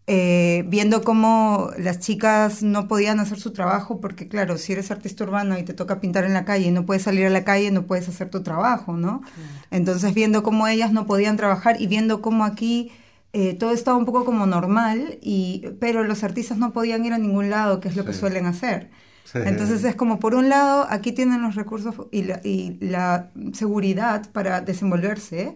[0.06, 5.24] eh, viendo cómo las chicas no podían hacer su trabajo, porque claro, si eres artista
[5.24, 7.70] urbano y te toca pintar en la calle y no puedes salir a la calle,
[7.70, 9.22] no puedes hacer tu trabajo, ¿no?
[9.70, 12.90] Entonces, viendo cómo ellas no podían trabajar y viendo cómo aquí
[13.32, 17.18] eh, todo estaba un poco como normal, y, pero los artistas no podían ir a
[17.18, 18.90] ningún lado, que es lo que suelen hacer.
[19.34, 24.30] Entonces es como, por un lado, aquí tienen los recursos y la, y la seguridad
[24.32, 25.54] para desenvolverse,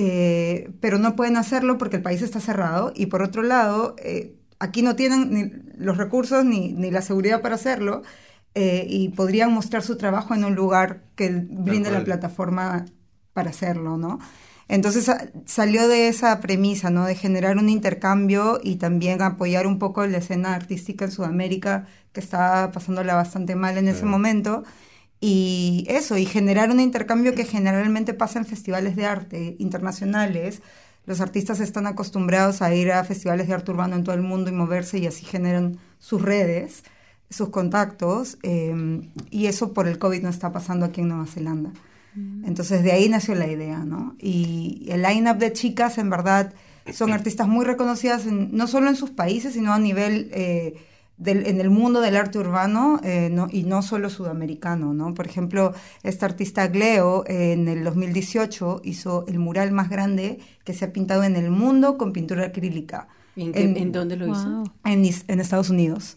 [0.00, 2.92] eh, pero no pueden hacerlo porque el país está cerrado.
[2.94, 5.50] Y por otro lado, eh, aquí no tienen ni
[5.84, 8.02] los recursos ni, ni la seguridad para hacerlo
[8.54, 12.86] eh, y podrían mostrar su trabajo en un lugar que brinde la plataforma
[13.32, 14.18] para hacerlo, ¿no?
[14.68, 17.06] Entonces sa- salió de esa premisa, ¿no?
[17.06, 22.20] De generar un intercambio y también apoyar un poco la escena artística en Sudamérica, que
[22.20, 24.64] estaba pasándola bastante mal en ese momento.
[25.20, 30.62] Y eso, y generar un intercambio que generalmente pasa en festivales de arte internacionales,
[31.06, 34.50] los artistas están acostumbrados a ir a festivales de arte urbano en todo el mundo
[34.50, 36.84] y moverse y así generan sus redes,
[37.30, 39.00] sus contactos, eh,
[39.30, 41.72] y eso por el COVID no está pasando aquí en Nueva Zelanda.
[42.44, 44.16] Entonces de ahí nació la idea, ¿no?
[44.18, 46.52] Y el line-up de chicas, en verdad,
[46.92, 50.74] son artistas muy reconocidas, en- no solo en sus países, sino a nivel eh,
[51.18, 55.14] del- en el mundo del arte urbano eh, no- y no solo sudamericano, ¿no?
[55.14, 60.74] Por ejemplo, esta artista Gleo eh, en el 2018 hizo el mural más grande que
[60.74, 64.26] se ha pintado en el mundo con pintura acrílica ¿En, qué- En- en dónde lo
[64.26, 64.48] hizo?
[64.48, 64.64] Wow.
[64.84, 66.16] en, is- en Estados Unidos.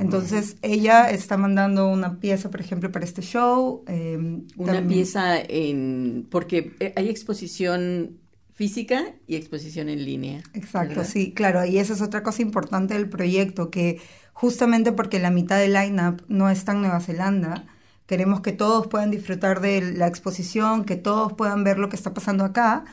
[0.00, 3.84] Entonces, ella está mandando una pieza, por ejemplo, para este show.
[3.86, 4.16] eh,
[4.56, 6.26] Una también- pieza en...
[6.30, 8.18] porque eh, hay exposición
[8.54, 10.42] física y exposición en línea.
[10.54, 11.06] Exacto, ¿verdad?
[11.12, 14.00] sí, claro, y esa es otra cosa importante del proyecto, que
[14.34, 17.64] justamente porque la mitad del line-up no está en Nueva Zelanda,
[18.06, 22.12] queremos que todos puedan disfrutar de la exposición, que todos puedan ver lo que está
[22.12, 22.84] pasando acá,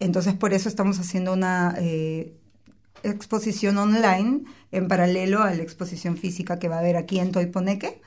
[0.00, 2.34] entonces por eso estamos haciendo una eh,
[3.02, 8.02] exposición online en paralelo a la exposición física que va a haber aquí en Toiponeque,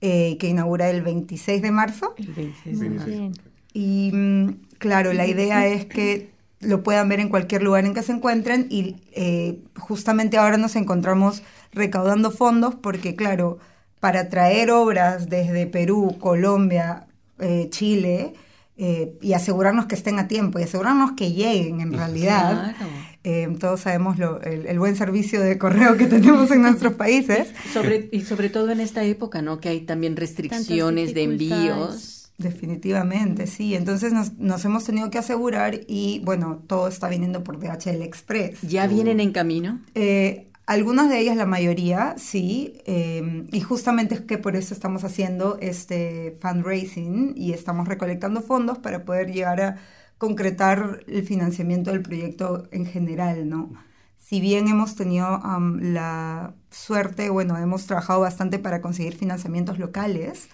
[0.00, 2.14] eh, que inaugura el 26 de marzo.
[2.18, 3.40] El 26 Muy de marzo.
[3.72, 6.30] Y mm, claro, la idea es que
[6.66, 10.76] lo puedan ver en cualquier lugar en que se encuentren y eh, justamente ahora nos
[10.76, 13.58] encontramos recaudando fondos porque claro,
[14.00, 17.06] para traer obras desde Perú, Colombia,
[17.38, 18.34] eh, Chile
[18.78, 22.74] eh, y asegurarnos que estén a tiempo y asegurarnos que lleguen en realidad.
[22.76, 22.90] Claro.
[23.24, 27.48] eh, todos sabemos lo- el, el buen servicio de correo que tenemos en nuestros países.
[27.72, 29.60] Sobre, y sobre todo en esta época, ¿no?
[29.60, 32.15] Que hay también restricciones de envíos.
[32.38, 33.74] Definitivamente, sí.
[33.74, 38.60] Entonces nos, nos hemos tenido que asegurar y bueno, todo está viniendo por DHL Express.
[38.60, 39.80] ¿Ya vienen en camino?
[39.94, 42.74] Eh, algunas de ellas, la mayoría, sí.
[42.86, 48.78] eh, y justamente es que por eso estamos haciendo este fundraising y estamos recolectando fondos
[48.78, 49.76] para poder llegar a
[50.18, 53.72] concretar el financiamiento del proyecto en general, ¿no?
[54.18, 55.40] Si bien hemos tenido
[55.80, 60.48] la suerte, bueno, hemos trabajado bastante para conseguir financiamientos locales,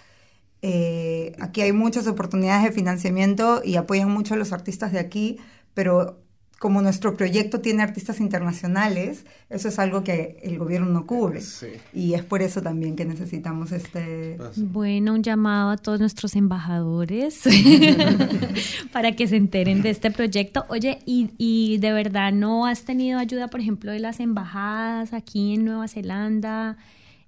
[0.63, 5.39] eh, aquí hay muchas oportunidades de financiamiento y apoyan mucho a los artistas de aquí,
[5.75, 6.23] pero
[6.61, 11.41] como nuestro proyecto tiene artistas internacionales, eso es algo que el gobierno no cubre.
[11.41, 11.67] Sí.
[11.93, 14.37] Y es por eso también que necesitamos este...
[14.39, 14.61] Pasa.
[14.65, 17.41] Bueno, un llamado a todos nuestros embajadores
[18.93, 20.65] para que se enteren de este proyecto.
[20.69, 25.55] Oye, y, y de verdad no has tenido ayuda, por ejemplo, de las embajadas aquí
[25.55, 26.77] en Nueva Zelanda,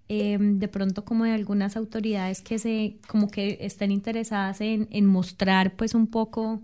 [0.08, 5.06] eh, de pronto como de algunas autoridades que se, como que estén interesadas en, en
[5.06, 6.62] mostrar pues un poco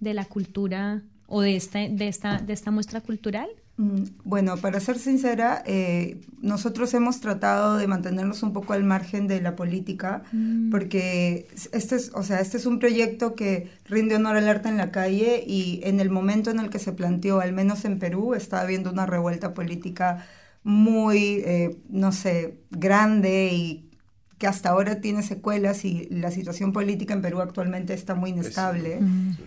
[0.00, 3.48] de la cultura o de este, de esta, de esta muestra cultural.
[3.78, 9.26] Mm, Bueno, para ser sincera, eh, nosotros hemos tratado de mantenernos un poco al margen
[9.28, 10.22] de la política,
[10.70, 14.76] porque este es, o sea, este es un proyecto que rinde honor al arte en
[14.76, 18.34] la calle y en el momento en el que se planteó, al menos en Perú,
[18.34, 20.26] está habiendo una revuelta política
[20.64, 23.90] muy, eh, no sé, grande y
[24.38, 29.00] que hasta ahora tiene secuelas y la situación política en Perú actualmente está muy inestable.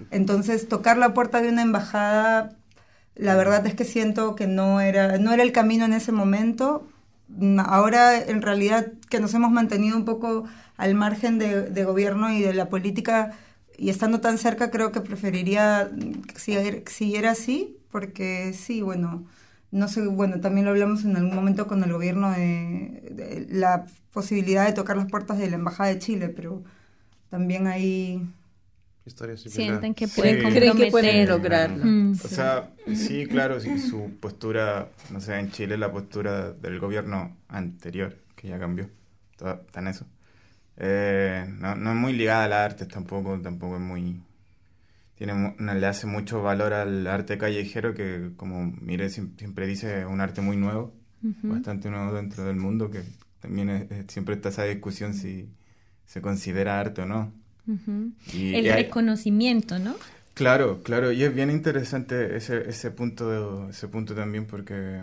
[0.09, 2.55] Entonces, tocar la puerta de una embajada,
[3.15, 6.87] la verdad es que siento que no era, no era el camino en ese momento.
[7.27, 10.45] Mm, Ahora, en realidad, que nos hemos mantenido un poco
[10.77, 13.33] al margen de, de gobierno y de la política
[13.77, 19.25] y estando tan cerca, creo que preferiría mm, que siguiera así, porque sí, bueno,
[19.75, 23.85] no sé, bueno, también lo hablamos en algún momento con el gobierno de, de la
[24.13, 26.63] posibilidad de tocar las puertas de la Embajada de Chile, pero
[27.29, 28.25] también hay...
[29.05, 29.81] Historia similar.
[29.81, 30.13] Sienten que Sí.
[30.21, 31.83] pueden ¿Creen ¿Creen que pueden lograrlo?
[31.85, 32.13] Mm.
[32.13, 37.35] O sea, sí, claro, sí, su postura, no sé, en Chile la postura del gobierno
[37.49, 38.89] anterior, que ya cambió,
[39.31, 40.05] está está en eso.
[40.77, 44.21] Eh, no, no es muy ligada al arte tampoco, tampoco es muy...
[45.17, 50.05] Tiene, le hace mucho valor al arte callejero que, como Mire siem- siempre dice, es
[50.05, 50.93] un arte muy nuevo,
[51.43, 53.01] bastante nuevo dentro del mundo, que
[53.39, 55.49] también es- es- siempre está esa discusión si
[56.05, 57.31] se considera arte o no.
[58.33, 59.95] Y- El y hay- reconocimiento, ¿no?
[60.33, 65.01] Claro, claro, y es bien interesante ese, ese punto, ese punto también porque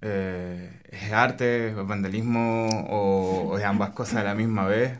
[0.00, 4.98] eh, es arte, es vandalismo o, o es ambas cosas a la misma vez.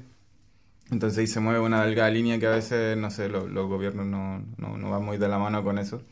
[0.94, 4.06] Entonces ahí se mueve una delgada línea que a veces, no sé, lo- los gobiernos
[4.06, 6.02] no, no, no van muy de la mano con eso.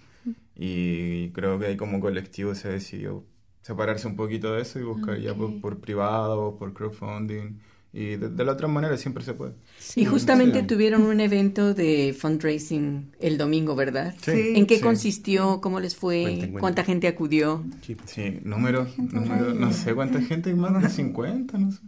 [0.54, 3.24] Y creo que ahí como colectivo se decidió
[3.62, 7.58] separarse un poquito de eso y buscar ya por, por privado, por crowdfunding.
[7.94, 9.52] Y de, de la otra manera siempre se puede.
[9.96, 10.66] Y justamente Sí.
[10.66, 14.14] tuvieron un evento de fundraising el domingo, ¿verdad?
[14.22, 14.54] Sí.
[14.56, 14.80] ¿En qué Sí.
[14.82, 15.60] consistió?
[15.60, 16.22] ¿Cómo les fue?
[16.22, 16.60] Cuenten, cuenten.
[16.60, 17.62] ¿Cuánta gente acudió?
[17.82, 17.96] Sí.
[18.06, 21.80] Sí, número, número, no sé cuánta gente, más de 50, no sé.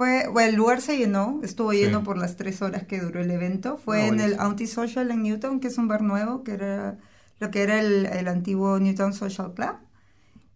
[0.00, 1.78] Fue, bueno, el lugar se llenó, estuvo Sí.
[1.80, 3.76] lleno por las tres horas que duró el evento.
[3.76, 4.42] Fue Ah, en el buenísimo.
[4.46, 6.96] Antisocial en Newton, que es un bar nuevo, que era
[7.38, 9.74] lo que era el, el antiguo Newtown Social Club.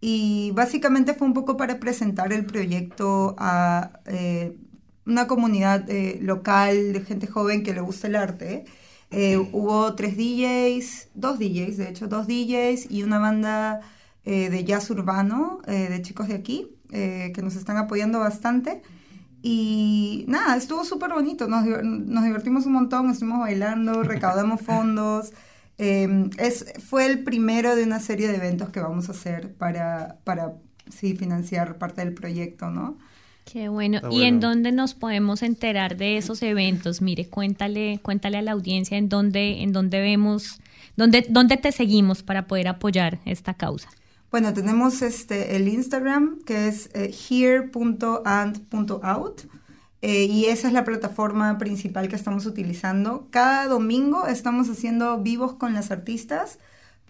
[0.01, 4.57] Y básicamente fue un poco para presentar el proyecto a eh,
[5.07, 8.64] una comunidad eh, local de gente joven que le gusta el arte.
[9.11, 13.80] Eh, hubo tres DJs, dos DJs, de hecho, dos DJs y una banda
[14.24, 18.80] eh, de jazz urbano eh, de chicos de aquí eh, que nos están apoyando bastante.
[19.47, 25.32] Y nada, estuvo súper bonito, nos, diver- nos divertimos un montón, estuvimos bailando, recaudamos fondos.
[25.78, 30.18] Eh, es, fue el primero de una serie de eventos que vamos a hacer para,
[30.24, 30.55] para
[30.88, 32.99] sí, financiar parte del proyecto, ¿no?
[33.45, 33.99] Qué bueno.
[33.99, 34.49] Está ¿Y en bueno.
[34.49, 37.03] dónde nos podemos enterar de esos eventos?
[37.03, 40.61] Mire, cuéntale, cuéntale a la audiencia en dónde, en dónde vemos,
[40.97, 43.90] dónde, dónde te seguimos para poder apoyar esta causa.
[44.35, 47.82] Bueno, tenemos este, el Instagram que es eh, here.and.out
[50.03, 53.28] eh, y esa es la plataforma principal que estamos utilizando.
[53.30, 56.59] Cada domingo estamos haciendo vivos con las artistas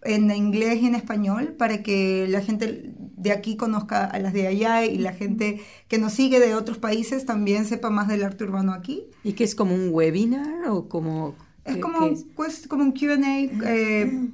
[0.03, 4.47] en inglés y en español para que la gente de aquí conozca a las de
[4.47, 8.45] allá y la gente que nos sigue de otros países también sepa más del arte
[8.45, 9.07] urbano aquí.
[9.23, 11.35] ¿Y qué es como un webinar o como...?
[11.65, 12.27] Es como, es?
[12.37, 13.41] pues, como un Q&A.
[13.67, 14.29] eh,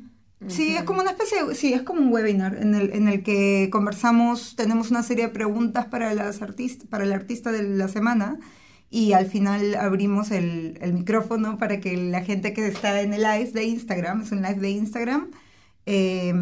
[0.48, 3.22] sí, es como una especie de, sí, es como un webinar en el, en el
[3.22, 7.88] que conversamos, tenemos una serie de preguntas para las artistas, para el artista de la
[7.88, 8.38] semana
[8.90, 13.22] y al final abrimos el, el micrófono para que la gente que está en el
[13.22, 15.30] live de Instagram, es un live de Instagram,
[15.86, 16.34] eh,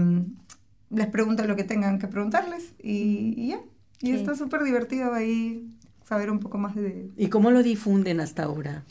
[0.90, 3.61] les pregunta lo que tengan que preguntarles y, y ya.
[4.01, 4.12] Y Sí.
[4.12, 5.66] está súper divertido ahí
[6.09, 7.11] saber un poco más de...
[7.16, 8.84] ¿Y cómo lo difunden hasta ahora?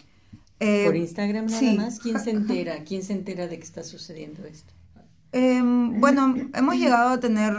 [0.60, 1.78] eh, ¿Por Instagram nada sí.
[1.78, 1.99] más?
[1.99, 2.84] ¿Quién se entera?
[2.84, 4.74] ¿Quién se entera de que está sucediendo esto?
[5.38, 7.54] Em, bueno, hemos llegado a tener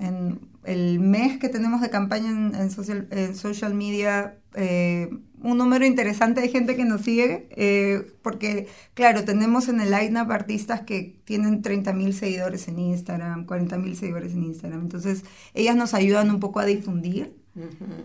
[0.00, 5.08] en el mes que tenemos de campaña en, en social, en social media eh,
[5.42, 10.32] un número interesante de gente que nos sigue, eh, porque claro, tenemos en el line-up
[10.32, 15.24] artistas que tienen 30.000 seguidores en Instagram, 40.000 seguidores en Instagram, entonces
[15.54, 17.36] ellas nos ayudan un poco a difundir.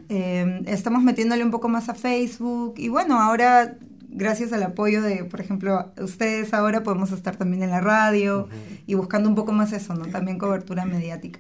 [0.09, 2.75] Eh, estamos metiéndole un poco más a Facebook.
[2.77, 3.77] Y bueno, ahora
[4.15, 8.47] gracias al apoyo de, por ejemplo, ustedes ahora podemos estar también en la radio
[8.87, 10.05] y buscando un poco más eso, ¿no?
[10.07, 11.39] También cobertura mediática.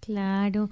[0.00, 0.70] Claro.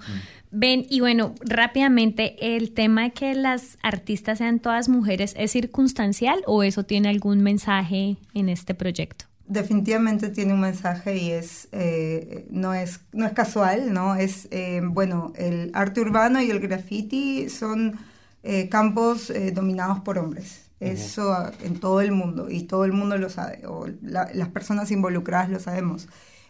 [0.51, 6.41] Ven, y bueno, rápidamente, ¿el tema de que las artistas sean todas mujeres es circunstancial
[6.45, 9.25] o eso tiene algún mensaje en este proyecto?
[9.47, 14.15] Definitivamente tiene un mensaje y es eh, no es no es casual, ¿no?
[14.15, 17.97] Es eh, bueno, el arte urbano y el graffiti son
[18.43, 20.68] eh, campos eh, dominados por hombres.
[20.81, 24.49] Eso ah, en todo el mundo y todo el mundo lo sabe, o la- las
[24.49, 26.07] personas involucradas lo sabemos.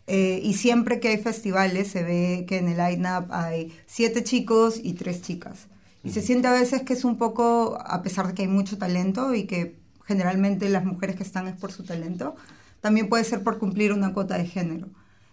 [0.07, 4.80] Eh, y siempre que hay festivales se ve que en el line-up hay siete chicos
[4.82, 5.67] y tres chicas.
[6.03, 8.77] Y se siente a veces que es un poco, a pesar de que hay mucho
[8.77, 12.36] talento y que generalmente las mujeres que están es por su talento,
[12.82, 14.88] también puede ser por cumplir una cuota de género.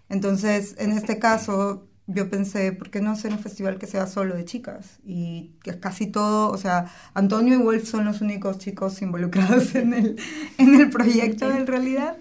[0.09, 4.37] Entonces, en este caso, yo pensé, ¿por qué no hacer un festival que sea solo
[4.37, 4.99] de chicas?
[5.05, 9.93] Y que casi todo, o sea, Antonio y Wolf son los únicos chicos involucrados en
[9.93, 10.17] el,
[10.59, 12.17] en el proyecto en realidad.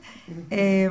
[0.49, 0.89] Eh,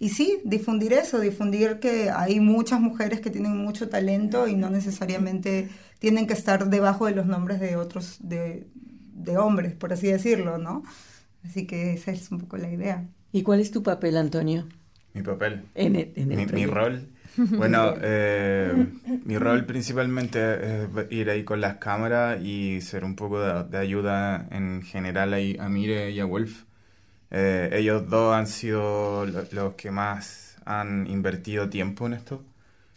[0.00, 4.70] y sí, difundir eso, difundir que hay muchas mujeres que tienen mucho talento y no
[4.70, 5.68] necesariamente
[6.00, 8.66] tienen que estar debajo de los nombres de otros, de,
[9.14, 10.82] de hombres, por así decirlo, ¿no?
[11.44, 13.06] Así que esa es un poco la idea.
[13.30, 14.66] ¿Y cuál es tu papel, Antonio?
[15.14, 15.64] Mi papel.
[15.74, 17.11] En el, en el Mi, rol.
[17.56, 18.88] Bueno, eh,
[19.24, 24.48] mi rol principalmente es ir ahí con las cámaras y ser un poco de, ayuda
[24.50, 26.64] en general ahí a Mire y a Wolf.
[27.30, 32.44] Eh, ellos dos han sido lo- los que más han invertido tiempo en esto.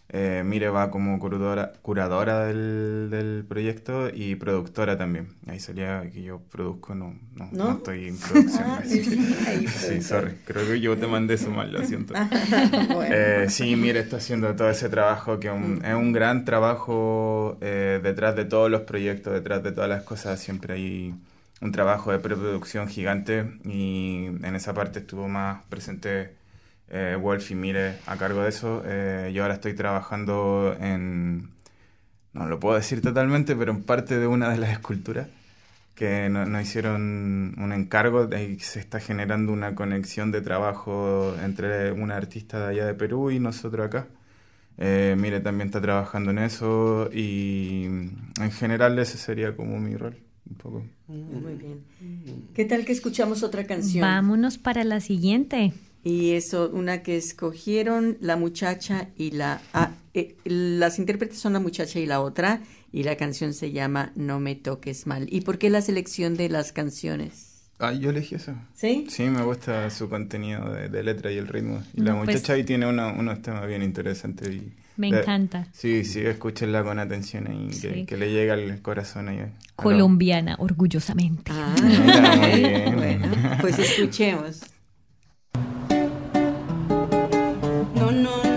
[0.10, 5.30] Eh, Mire va como curadora, curadora del, del proyecto y productora también.
[5.48, 7.64] Ahí salía que yo produzco, no, no, ¿No?
[7.66, 8.64] no estoy en producción.
[8.68, 9.04] Ah, sí.
[9.04, 10.36] sí, sorry.
[10.46, 12.14] Creo que yo te mandé eso mal, lo siento.
[12.94, 13.16] bueno.
[13.16, 18.00] Eh, sí, mire, está haciendo todo ese trabajo que un- es un gran trabajo eh,
[18.04, 21.16] detrás de todos los proyectos, detrás de todas las cosas, siempre hay
[21.62, 26.36] un trabajo de preproducción gigante y en esa parte estuvo más presente
[26.90, 28.84] eh, Wolf y Mire a cargo de eso.
[28.86, 31.50] Eh, yo ahora estoy trabajando en,
[32.34, 35.28] no lo puedo decir totalmente, pero en parte de una de las esculturas
[35.96, 41.34] que no- nos hicieron un encargo de ahí se está generando una conexión de trabajo
[41.44, 44.08] entre una artista de allá de Perú y nosotros acá.
[44.78, 50.18] Eh, Mire también está trabajando en eso y en general ese sería como mi rol,
[50.50, 50.86] un poco.
[51.08, 51.80] Muy bien.
[52.54, 54.02] ¿Qué tal que escuchamos otra canción?
[54.02, 55.72] Vámonos para la siguiente.
[56.06, 59.60] Y eso, una que escogieron la muchacha y la...
[59.74, 62.62] ah, eh, las intérpretes son la muchacha y la otra,
[62.94, 65.28] y la canción se llama No me toques mal.
[65.32, 67.64] ¿Y por qué la selección de las canciones?
[67.80, 68.54] Ah, yo elegí eso.
[68.76, 69.08] ¿Sí?
[69.10, 71.84] Sí, me gusta su contenido de, de letra y el ritmo.
[71.96, 74.48] Y la pues- muchacha ahí tiene uno- unos temas bien interesantes.
[74.48, 75.68] Y Me de- encanta.
[75.74, 78.06] Sí, sí, escúchenla con atención ahí, que, Sí.
[78.06, 79.40] que le llega al corazón ahí.
[79.76, 81.52] Colombiana, orgullosamente.
[81.52, 82.96] Ah, Mira, muy bien.
[82.96, 84.62] bueno, pues escuchemos.
[88.06, 88.55] No, no,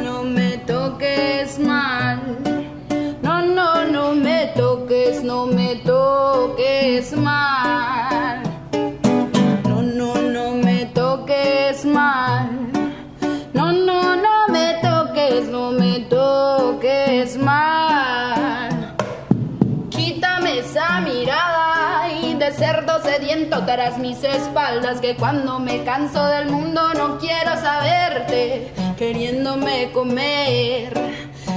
[22.39, 28.70] de cerdo sediento tras mis espaldas que cuando me canso del mundo no quiero saberte,
[28.97, 30.93] queriéndome comer,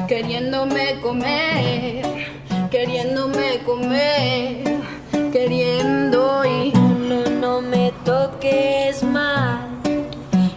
[0.07, 2.03] queriéndome comer,
[2.71, 4.63] queriéndome comer,
[5.32, 9.59] queriendo y No, no me toques mal.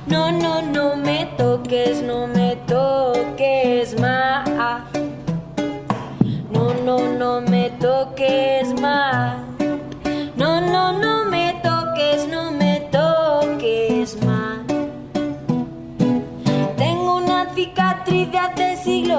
[0.07, 4.44] No, no, no me toques, no me toques mal.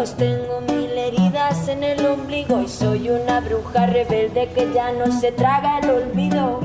[0.03, 5.31] Tengo mil heridas en el ombligo y soy una bruja rebelde que ya no se
[5.31, 6.59] traga el olvido.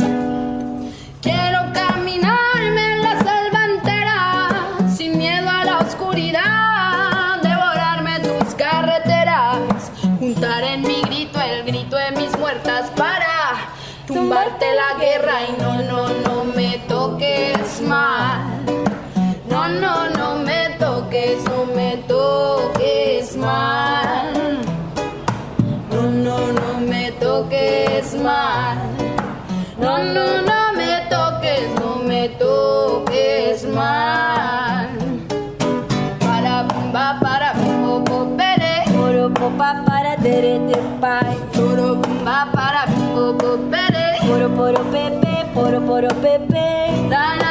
[1.23, 10.65] Quiero caminarme en la selva entera, sin miedo a la oscuridad, devorarme tus carreteras, juntar
[10.65, 13.71] en mi grito el grito de mis muertas para
[14.09, 18.43] tumbarte la guerra y no, no, no me toques mal.
[19.49, 22.10] No, no, no me toques, no me toques
[27.51, 28.15] toques.
[29.79, 34.89] No, no, no me toques, no me toques mal.
[36.21, 38.85] Para bumba, para bumbo, po, pere.
[38.93, 41.37] Poro popa para terete pai.
[41.53, 44.19] Poro bumba, para bumbo, po, pere.
[44.27, 47.09] Poro poro pepe, poro poro pepe.
[47.09, 47.50] Da,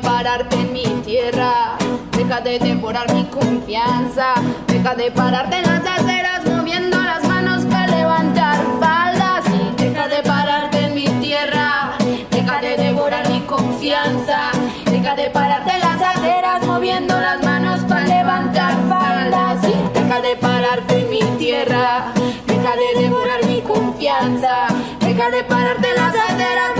[0.00, 1.76] pararte en mi tierra,
[2.16, 4.34] deja de devorar mi confianza,
[4.66, 9.44] deja de pararte en las aceras moviendo las manos para levantar faldas.
[9.48, 11.92] Y deja de pararte en mi tierra,
[12.30, 14.50] deja de devorar mi confianza,
[14.86, 19.64] deja de pararte en las aceras moviendo las manos para levantar faldas.
[19.64, 22.12] Y deja de pararte en mi tierra,
[22.46, 24.66] deja de devorar mi confianza,
[25.00, 26.79] deja de pararte en las aceras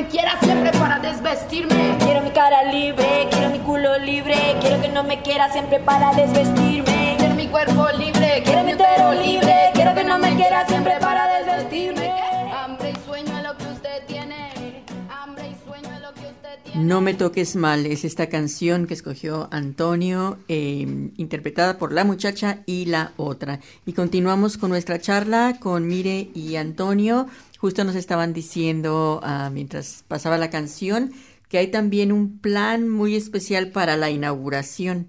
[0.00, 1.96] me quieras siempre para desvestirme.
[1.98, 6.14] Quiero mi cara libre, quiero mi culo libre, quiero que no me quiera siempre para
[6.14, 7.16] desvestirme.
[7.18, 11.26] Quiero mi cuerpo libre, Quiero mi utero libre, quiero que no me quiera siempre para
[11.38, 12.12] desvestirme.
[12.52, 14.84] Hambre y sueño es lo que usted tiene.
[15.10, 16.84] Hambre y sueño es lo que usted tiene.
[16.84, 22.60] No me toques mal es esta canción que escogió Antonio, eh, interpretada por la muchacha
[22.66, 23.58] y la otra.
[23.84, 27.26] Y continuamos con nuestra charla con Mire y Antonio.
[27.58, 31.12] Justo nos estaban diciendo ah, mientras pasaba la canción
[31.48, 35.08] que hay también un plan muy especial para la inauguración,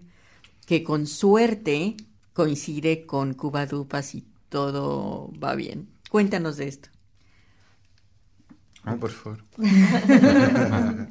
[0.66, 1.98] que con suerte
[2.34, 5.90] coincide con Cuba Dupas y todo va bien.
[6.10, 6.90] Cuéntanos de esto.
[8.84, 9.44] Ah, por favor.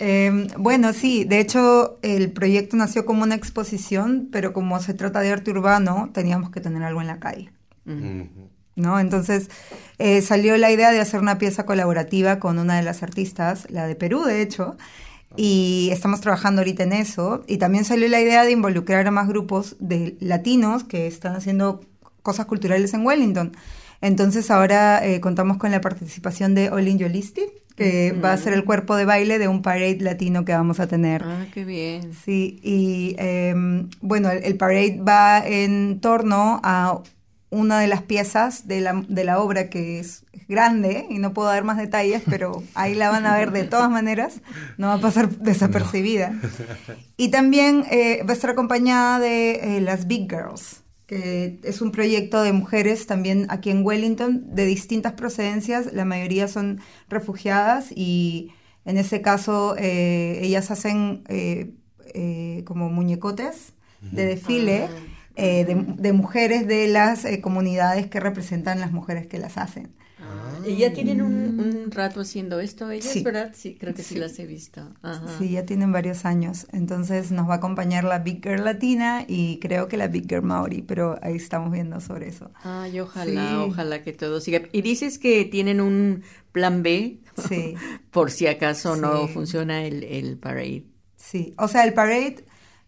[0.00, 5.18] Eh, bueno, sí, de hecho el proyecto nació como una exposición, pero como se trata
[5.18, 7.50] de arte urbano, teníamos que tener algo en la calle.
[8.78, 8.98] ¿No?
[9.00, 9.50] Entonces
[9.98, 13.86] eh, salió la idea de hacer una pieza colaborativa con una de las artistas, la
[13.86, 14.76] de Perú, de hecho,
[15.36, 17.42] y estamos trabajando ahorita en eso.
[17.46, 21.80] Y también salió la idea de involucrar a más grupos de latinos que están haciendo
[22.22, 23.52] cosas culturales en Wellington.
[24.00, 27.42] Entonces ahora eh, contamos con la participación de Olin Yolisti,
[27.74, 30.88] que va a ser el cuerpo de baile de un parade latino que vamos a
[30.88, 31.22] tener.
[31.24, 32.12] Ah, qué bien.
[32.12, 37.00] Sí, y em, bueno, el, el parade va en torno a
[37.50, 41.48] una de las piezas de la, de la obra que es grande y no puedo
[41.48, 44.40] dar más detalles, pero ahí la van a ver de todas maneras,
[44.76, 46.34] no va a pasar desapercibida.
[47.16, 51.90] Y también eh, va a estar acompañada de eh, las Big Girls, que es un
[51.90, 58.52] proyecto de mujeres también aquí en Wellington de distintas procedencias, la mayoría son refugiadas y
[58.84, 61.72] en ese caso eh, ellas hacen eh,
[62.14, 64.88] eh, como muñecotes de desfile
[65.38, 69.94] eh, de, de mujeres de las eh, comunidades que representan las mujeres que las hacen.
[70.66, 73.22] Y ya tienen un, un rato haciendo esto, ellas, Sí.
[73.22, 73.52] ¿verdad?
[73.54, 74.20] Sí, creo que sí, Sí.
[74.20, 74.92] las he visto.
[75.02, 75.24] Ajá.
[75.38, 76.66] Sí, ya tienen varios años.
[76.72, 80.42] Entonces nos va a acompañar la Big Girl Latina y creo que la Big Girl
[80.42, 82.50] Maori, pero ahí estamos viendo sobre eso.
[82.64, 83.54] Ay, ojalá, Sí.
[83.70, 84.62] ojalá que todo siga.
[84.72, 87.74] Y dices que tienen un plan B Sí,
[88.10, 90.84] por si acaso no funciona el, el parade.
[91.16, 91.54] sí.
[91.56, 92.44] O sea, el parade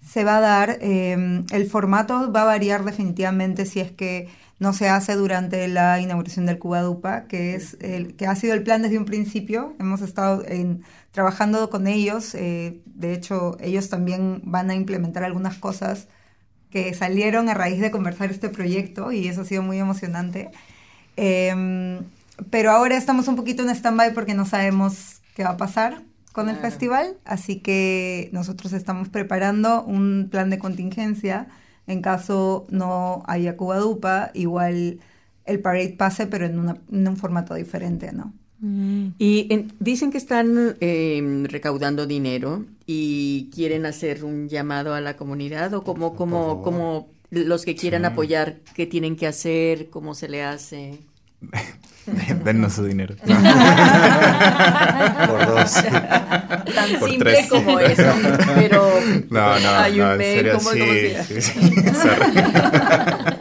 [0.07, 4.29] se va a dar, eh, el formato va a variar definitivamente si es que
[4.59, 8.55] no se hace durante la inauguración del Cuba Dupa, que es el que ha sido
[8.55, 9.75] el plan desde un principio.
[9.79, 10.83] Hemos estado en-
[11.13, 12.35] trabajando con ellos.
[12.35, 16.09] eh, de hecho, ellos también van a implementar algunas cosas
[16.71, 20.51] que salieron a raíz de conversar este proyecto y eso ha sido muy emocionante.
[21.17, 22.01] Eh,
[22.51, 26.03] pero ahora estamos un poquito en stand-by porque no sabemos qué va a pasar
[26.33, 31.49] con el festival, así que nosotros estamos preparando un plan de contingencia
[31.87, 35.01] en caso no haya Cubadupa, igual
[35.45, 38.33] el parade pase, pero en, una- en un formato diferente, ¿no?
[39.19, 45.17] Y en- dicen que están eh, recaudando dinero y quieren hacer un llamado a la
[45.17, 48.07] comunidad o como, como, como los que quieran Sí.
[48.09, 51.01] apoyar, qué tienen que hacer, cómo se le hace.
[52.45, 53.15] Dennos su dinero.
[55.27, 55.73] Por dos.
[55.75, 57.49] Tan Por simple tres.
[57.49, 58.03] como eso,
[58.55, 58.91] pero
[59.31, 61.25] No, no, hay no, un en serio, ¿cómo- cómo se sí, llama?
[61.25, 61.75] sí, sí,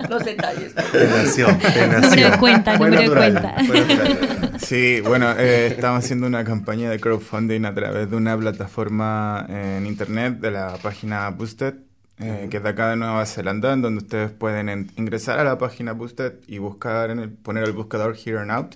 [0.10, 0.74] los detalles.
[0.76, 3.64] Nació, te Número de cuenta, Fue número de natural, cuenta.
[3.66, 4.52] fue natural.
[4.60, 9.86] Sí, bueno, eh, estamos haciendo una campaña de crowdfunding a través de una plataforma en
[9.86, 11.76] internet de la página Boosted,
[12.20, 15.44] eh, que es de acá de Nueva Zelanda, en donde ustedes pueden en- ingresar a
[15.44, 18.76] la página Boosted y buscar en el, poner el buscador Here and Out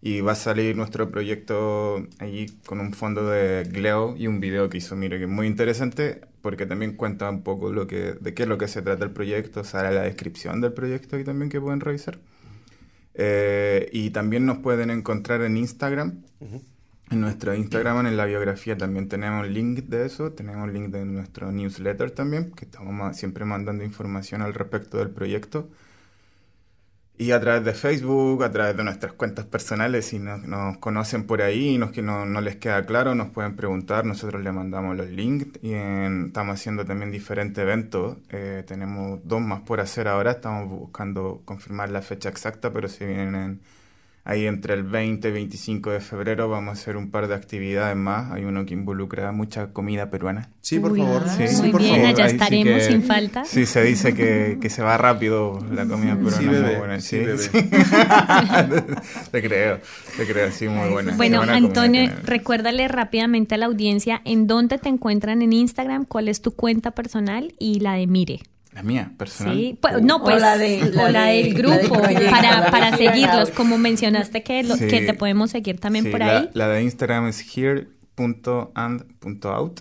[0.00, 4.68] y va a salir nuestro proyecto allí con un fondo de Gleo y un video
[4.68, 8.34] que hizo Mire que es muy interesante porque también cuenta un poco lo que, de
[8.34, 11.50] qué es lo que se trata el proyecto, sale la descripción del proyecto y también
[11.50, 12.18] que pueden revisar.
[13.14, 16.22] Eh, y también nos pueden encontrar en Instagram.
[17.12, 20.32] En nuestro Instagram, en la biografía, también tenemos un link de eso.
[20.32, 25.10] Tenemos un link de nuestro newsletter también, que estamos siempre mandando información al respecto del
[25.10, 25.68] proyecto.
[27.18, 31.26] Y a través de Facebook, a través de nuestras cuentas personales, si nos, nos conocen
[31.26, 34.52] por ahí y nos, que no, no les queda claro, nos pueden preguntar, nosotros les
[34.52, 38.16] mandamos los links y en- estamos haciendo también diferentes eventos.
[38.30, 43.04] Eh, tenemos dos más por hacer ahora, estamos buscando confirmar la fecha exacta, pero si
[43.04, 43.60] vienen
[44.24, 47.96] ahí entre el 20 y 25 de febrero vamos a hacer un par de actividades
[47.96, 48.30] más.
[48.32, 50.50] Hay uno que involucra mucha comida peruana.
[50.60, 51.24] Sí, por Uy, favor.
[51.26, 52.08] ah, Sí, Muy por bien, favor.
[52.08, 53.44] allá Ahí sí estaremos que- sin falta.
[53.44, 56.36] Sí, se dice que, que se va rápido la comida peruana.
[56.38, 57.00] Sí, muy buena.
[57.00, 57.38] sí, Sí, bebé.
[57.38, 57.50] sí.
[59.30, 59.80] te creo,
[60.16, 61.16] te creo, sí, muy buena.
[61.16, 66.28] Bueno, buena Antonio, recuérdale rápidamente a la audiencia en dónde te encuentran en Instagram, cuál
[66.28, 68.40] es tu cuenta personal y la de Mire.
[68.72, 69.54] La mía, personal.
[69.54, 72.00] Sí, pues, no, O pues la de- o la la de- del la de grupo
[72.00, 72.20] para, la
[72.64, 73.54] de para Here seguirlos, Out.
[73.54, 74.88] como mencionaste que, lo- Sí.
[74.88, 76.48] que te podemos seguir también Sí, por ahí.
[76.54, 79.80] la de Instagram es here.and.out.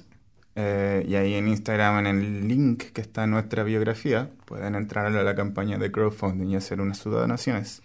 [0.56, 5.06] eh, y ahí en Instagram, en el link que está en nuestra biografía, pueden entrar
[5.06, 7.82] a la campaña de crowdfunding y hacer unas donaciones.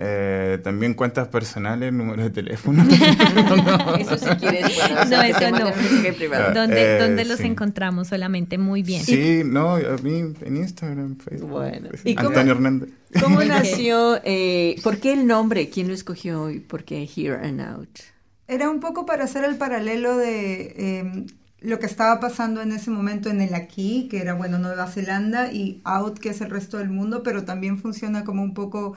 [0.00, 2.84] Eh, también cuentas personales, número de teléfono.
[3.98, 6.14] Eso si quieres, bueno, No, eso no.
[6.16, 6.54] privado.
[6.54, 7.46] ¿Dónde, eh, dónde los sí.
[7.46, 8.58] encontramos solamente?
[8.58, 9.02] Muy bien.
[9.04, 11.50] Sí, no, a mí en Instagram, Facebook.
[11.50, 11.88] Bueno.
[11.90, 12.90] pues, ¿Y cómo- Antonio Hernández.
[13.20, 14.20] ¿Cómo nació?
[14.24, 15.68] Eh, ¿Por qué el nombre?
[15.68, 17.98] ¿Quién lo escogió y por qué Here and Out?
[18.46, 21.26] Era un poco para hacer el paralelo de eh,
[21.60, 25.52] lo que estaba pasando en ese momento en el aquí, que era, bueno, Nueva Zelanda,
[25.52, 28.96] y out, que es el resto del mundo, pero también funciona como un poco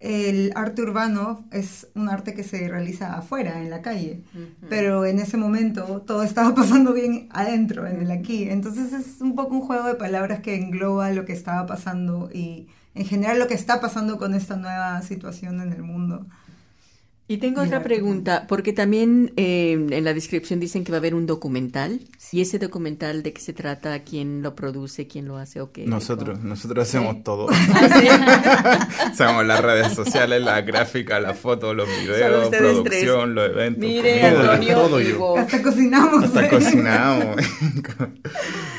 [0.00, 4.22] el arte urbano, es un arte que se realiza afuera, en la calle,
[4.70, 8.48] pero en ese momento todo estaba pasando bien adentro, en el aquí.
[8.48, 12.68] Entonces es un poco un juego de palabras que engloba lo que estaba pasando y
[12.94, 16.26] en general lo que está pasando con esta nueva situación en el mundo.
[17.30, 20.98] Y tengo Y otra pregunta, porque también eh, en la descripción dicen que va a
[20.98, 22.00] haber un documental.
[22.32, 24.00] ¿Y ese documental de qué se trata?
[24.00, 25.06] ¿Quién lo produce?
[25.06, 25.60] ¿Quién lo hace?
[25.60, 25.86] ¿O qué?
[25.86, 27.22] Nosotros, nosotros hacemos Sí.
[27.22, 27.46] todo.
[27.48, 33.78] Ah, Hacemos las redes sociales, la gráfica, la foto, los videos, producción, los eventos.
[33.84, 34.52] Mire, comida.
[34.52, 35.36] Antonio, todo yo.
[35.36, 36.24] Hasta cocinamos.
[36.24, 37.36] Hasta cocinamos.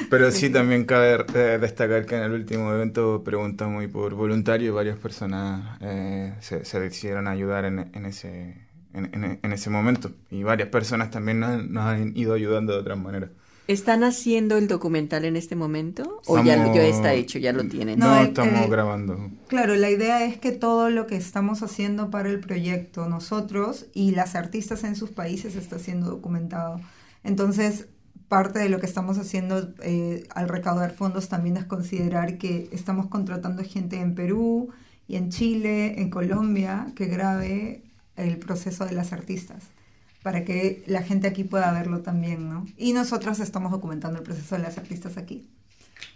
[0.09, 4.67] Pero sí, también cabe eh, destacar que en el último evento preguntamos y por voluntario
[4.67, 8.40] y varias personas eh, se, se decidieron ayudar en, en ese,
[8.93, 10.11] en, en- en ese momento.
[10.29, 13.29] Y varias personas también nos, han- nos han ido ayudando de otras maneras.
[13.67, 16.21] ¿Están haciendo el documental en este momento?
[16.25, 17.99] ¿O ya, Estamos- ya está hecho, ya lo tienen?
[17.99, 19.29] No, No, el- estamos el- grabando.
[19.47, 24.11] Claro, la idea es que todo lo que estamos haciendo para el proyecto, nosotros y
[24.11, 26.81] las artistas en sus países, está siendo documentado.
[27.23, 27.87] Entonces,
[28.27, 33.07] parte de lo que estamos haciendo eh, al recaudar fondos también es considerar que estamos
[33.07, 34.69] contratando gente en Perú
[35.07, 37.83] y en Chile, en Colombia, que grabe
[38.17, 39.63] el proceso de las artistas
[40.23, 42.65] para que la gente aquí pueda verlo también, ¿no?
[42.77, 45.47] Y nosotros estamos documentando el proceso de las artistas aquí.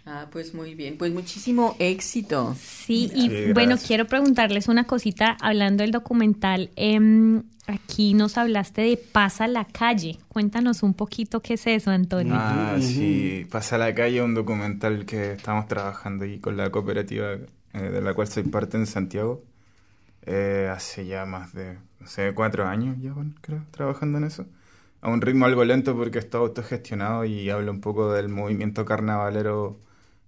[0.04, 2.54] Ah, pues muy bien, pues muchísimo éxito.
[2.60, 6.70] Sí, y Sí, bueno, quiero preguntarles una cosita hablando del documental.
[6.76, 10.18] em, aquí nos hablaste de Pasa la calle.
[10.28, 12.34] Cuéntanos un poquito qué es eso, Antonio.
[12.36, 17.78] Ah, sí, Pasa la calle, un documental que estamos trabajando ahí con la cooperativa eh,
[17.78, 19.42] de la cual soy parte en Santiago.
[20.26, 24.46] Eh, hace ya más de, no sé, cuatro años ya, bueno, creo, trabajando en eso.
[25.00, 29.78] A un ritmo algo lento porque está autogestionado y habla un poco del movimiento carnavalero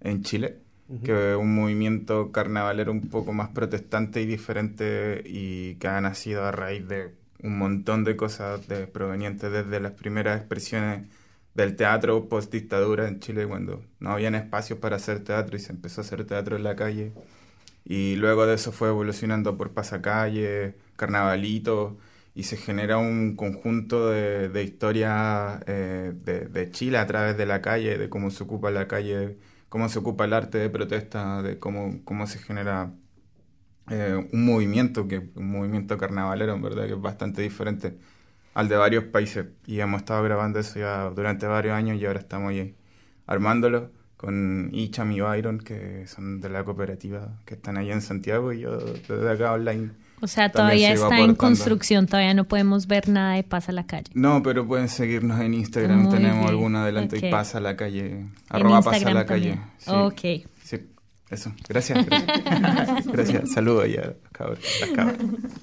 [0.00, 0.58] en Chile,
[1.04, 6.44] que es un movimiento carnavalero un poco más protestante y diferente y que ha nacido
[6.44, 11.06] a raíz de un montón de cosas de- provenientes desde las primeras expresiones
[11.54, 15.72] del teatro post dictadura en Chile cuando no habían espacios para hacer teatro y se
[15.72, 17.12] empezó a hacer teatro en la calle
[17.88, 21.98] y luego de eso fue evolucionando por pasacalle, carnavalito
[22.34, 27.46] y se genera un conjunto de, de historias eh, de, de Chile a través de
[27.46, 29.38] la calle, de cómo se ocupa la calle,
[29.70, 32.92] cómo se ocupa el arte de protesta, de cómo, cómo se genera
[33.90, 37.98] eh, un movimiento, que un movimiento carnavalero, en verdad, que es bastante diferente
[38.54, 39.46] al de varios países.
[39.66, 42.76] Y hemos estado grabando eso ya durante varios años y ahora estamos ahí
[43.26, 48.52] armándolo con Icham y Byron, que son de la cooperativa, que están ahí en Santiago,
[48.52, 49.92] y yo desde acá online.
[50.20, 54.10] O sea, todavía está en construcción, todavía no podemos ver nada de Pasa la calle.
[54.14, 57.22] No, pero pueden seguirnos en Instagram, Muy tenemos bien, algún adelanto ok.
[57.22, 59.60] y pasa a la calle, arroba pasa a la calle.
[59.86, 60.20] Ok.
[60.64, 60.80] Sí,
[61.30, 61.52] eso.
[61.68, 62.04] Gracias.
[62.04, 63.06] Gracias.
[63.12, 63.52] gracias.
[63.52, 65.18] Saludos ya, cabros, las cabras.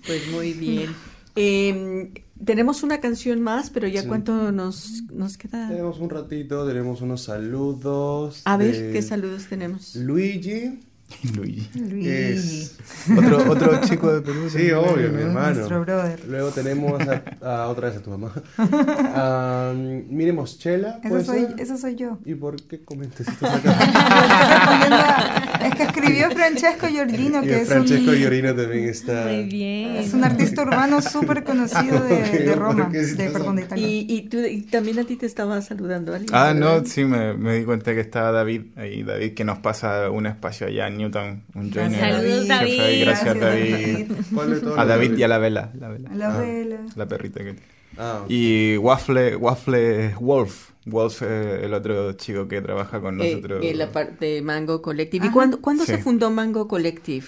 [0.07, 0.95] Pues muy bien.
[1.35, 4.07] Eh, tenemos una canción más, pero ya Sí.
[4.07, 5.69] cuánto nos, nos queda.
[5.69, 8.41] Tenemos un ratito, tenemos unos saludos.
[8.45, 9.95] A ver, de ¿qué saludos tenemos?
[9.95, 10.79] Luigi.
[11.35, 11.69] Luigi.
[11.79, 12.77] Luigi, Es-
[13.15, 14.49] Otro, otro chico de Perú.
[14.49, 15.53] Sí, obvio, mi hermano.
[15.55, 16.19] nuestro brother.
[16.27, 17.21] Luego tenemos a,
[17.63, 18.31] a otra vez a tu mamá.
[20.09, 20.99] Miremos Chela.
[20.99, 22.17] Esa ¿puede soy, esa soy yo.
[22.25, 27.61] ¿Y por qué comentas esto Estoy respondiendo a- es que escribió Francesco Giorgino, Y que
[27.61, 29.25] es Francesco un, Giorino también está.
[29.25, 29.95] Muy bien.
[29.95, 33.87] es un artista urbano súper conocido de, de Roma, ¿por qué de, perdón, de Italia.
[33.87, 36.29] Y, y tú, y también a ti te estaba saludando alguien.
[36.33, 39.01] Ah, no, sí, me, me di cuenta que estaba David ahí.
[39.03, 41.99] David que nos pasa un espacio allá en Newton, un joiner.
[41.99, 42.47] Saludos.
[42.47, 42.77] David.
[43.01, 44.11] Gracias, Gracias, David.
[44.33, 45.71] ¿Cuál de todos A David y a la vela.
[45.79, 46.09] La, vela.
[46.11, 46.39] A la Ah.
[46.41, 46.79] vela.
[46.95, 47.55] la perrita que
[47.97, 48.25] Ah.
[48.27, 50.71] Y Waffle, Waffle Wolf.
[50.85, 53.63] Wolf es el otro chico que trabaja con Eh, nosotros.
[53.63, 55.25] en la parte de Mango Collective.
[55.27, 55.93] ¿Y cuándo, cuándo Sí.
[55.93, 57.25] se fundó Mango Collective?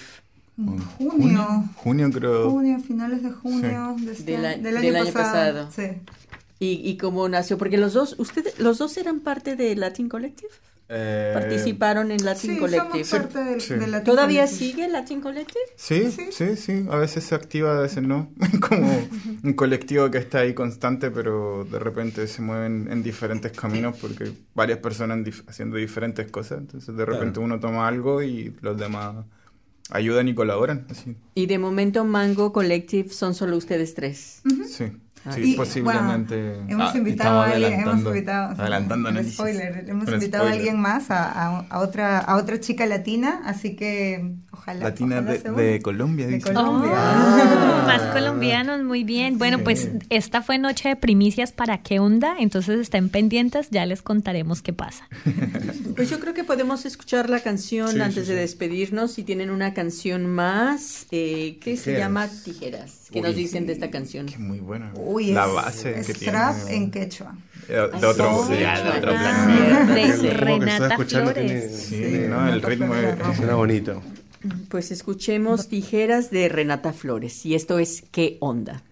[0.60, 1.64] En junio.
[1.76, 2.50] Junio creo.
[2.52, 5.66] Junio, finales de junio de este- Del a- del, del año, año pasado.
[5.68, 5.72] pasado.
[5.72, 5.98] Sí.
[6.60, 7.58] ¿Y, y cómo nació?
[7.58, 10.52] Porque los dos, ustedes, los dos eran parte de Latin Collective.
[10.90, 13.04] Eh, Participaron en Latin Sí, Collective.
[13.04, 13.74] somos parte del, Sí.
[13.74, 15.60] de ¿Todavía sigue Latin Collective?
[15.76, 16.28] Sí, Sí.
[16.32, 18.32] sí, sí, A veces se activa, a veces no.
[18.62, 19.08] Como
[19.44, 24.32] un colectivo que está ahí constante, pero de repente se mueven en diferentes caminos porque
[24.56, 26.60] varias personas dif- haciendo diferentes cosas.
[26.60, 29.26] Entonces de repente uno toma algo y los demás
[29.90, 30.86] ayudan y colaboran.
[30.90, 31.18] Así.
[31.36, 34.42] Y de momento Mango Collective son solo ustedes tres.
[34.70, 34.86] Sí,
[35.36, 36.36] Y, posiblemente.
[36.54, 40.52] bueno, hemos Ah, invitado a estamos alguien, hemos adelantando- invitado, adelantando spoiler, hemos invitado a
[40.52, 44.86] alguien más, a, a- a otra, a otra chica latina, así que ojalá.
[44.86, 45.82] Latina ojalá de.
[45.82, 46.54] Colombia, De dice.
[46.54, 46.92] Colombia.
[46.94, 49.38] Oh, más colombianos, muy bien.
[49.38, 54.02] Bueno, pues esta fue noche de primicias para qué onda, entonces estén pendientes, ya les
[54.02, 55.08] contaremos qué pasa.
[55.98, 58.42] Pues yo creo que podemos escuchar la canción Sí, antes sí, de sí.
[58.42, 59.14] despedirnos.
[59.14, 63.07] Si tienen una canción más, eh, que se llama Tijeras.
[63.12, 64.26] ¿Qué nos dicen de esta canción?
[64.26, 64.92] Que muy buena.
[64.96, 66.76] Uy, la es, base es que trap tiene.
[66.76, 67.36] en quechua.
[67.70, 68.54] Eh, De otro, sí,
[70.30, 71.88] Renata Flores.
[71.90, 74.02] Sí, no, el ritmo es, bonito.
[74.70, 77.46] Pues escuchemos Tijeras de Renata Flores.
[77.46, 78.84] Y esto es ¿Qué onda?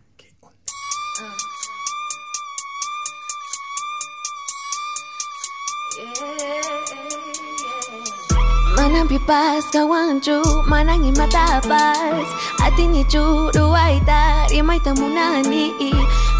[9.15, 12.27] Pipas kawanchu, manang imatapas
[12.59, 15.71] Atin ni churu aita, rimay tamunani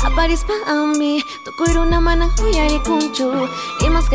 [0.04, 3.32] Aparis pa ami, tukuro naman ang huyari kunchu
[3.80, 4.12] Imas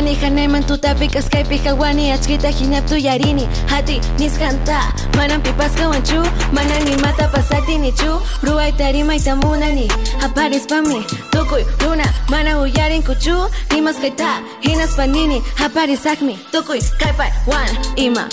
[0.00, 3.48] Hawani hanaiman tutapika skype hawani Atskita hinaptu yarini.
[3.66, 9.92] Hati nizkanta Manan pipaska wanchu Manani mata pasati nichu Ruai tarima itamunani
[10.24, 16.38] Aparis pami Tukui runa Mana huyarin kuchu Nimas kaita Hinas panini Aparis akmi
[17.46, 18.28] Wan ima.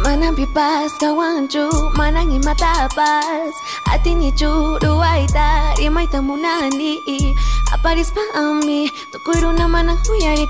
[0.00, 3.52] Manang pipas kawanchu Manang imatapas
[3.92, 6.96] Atini churu aita Rimayta munani
[7.72, 9.98] Aparis pa ami Tukuru na manang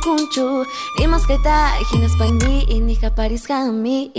[0.02, 0.64] kunchu
[0.98, 4.10] Rimas kaita Hinas pani Ini kaparis kami.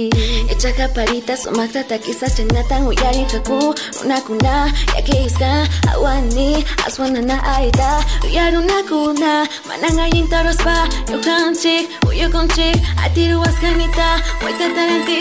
[0.52, 3.74] Echa kaparita Sumakta takisa Chanatan huyari kaku
[4.04, 11.90] Una kuna Yakiska Awani Aswana na aita Uyaru na kuna Manang ayin taros pa Yukanchik
[12.06, 15.21] Uyukonchik Atiru askanita Waita tarantis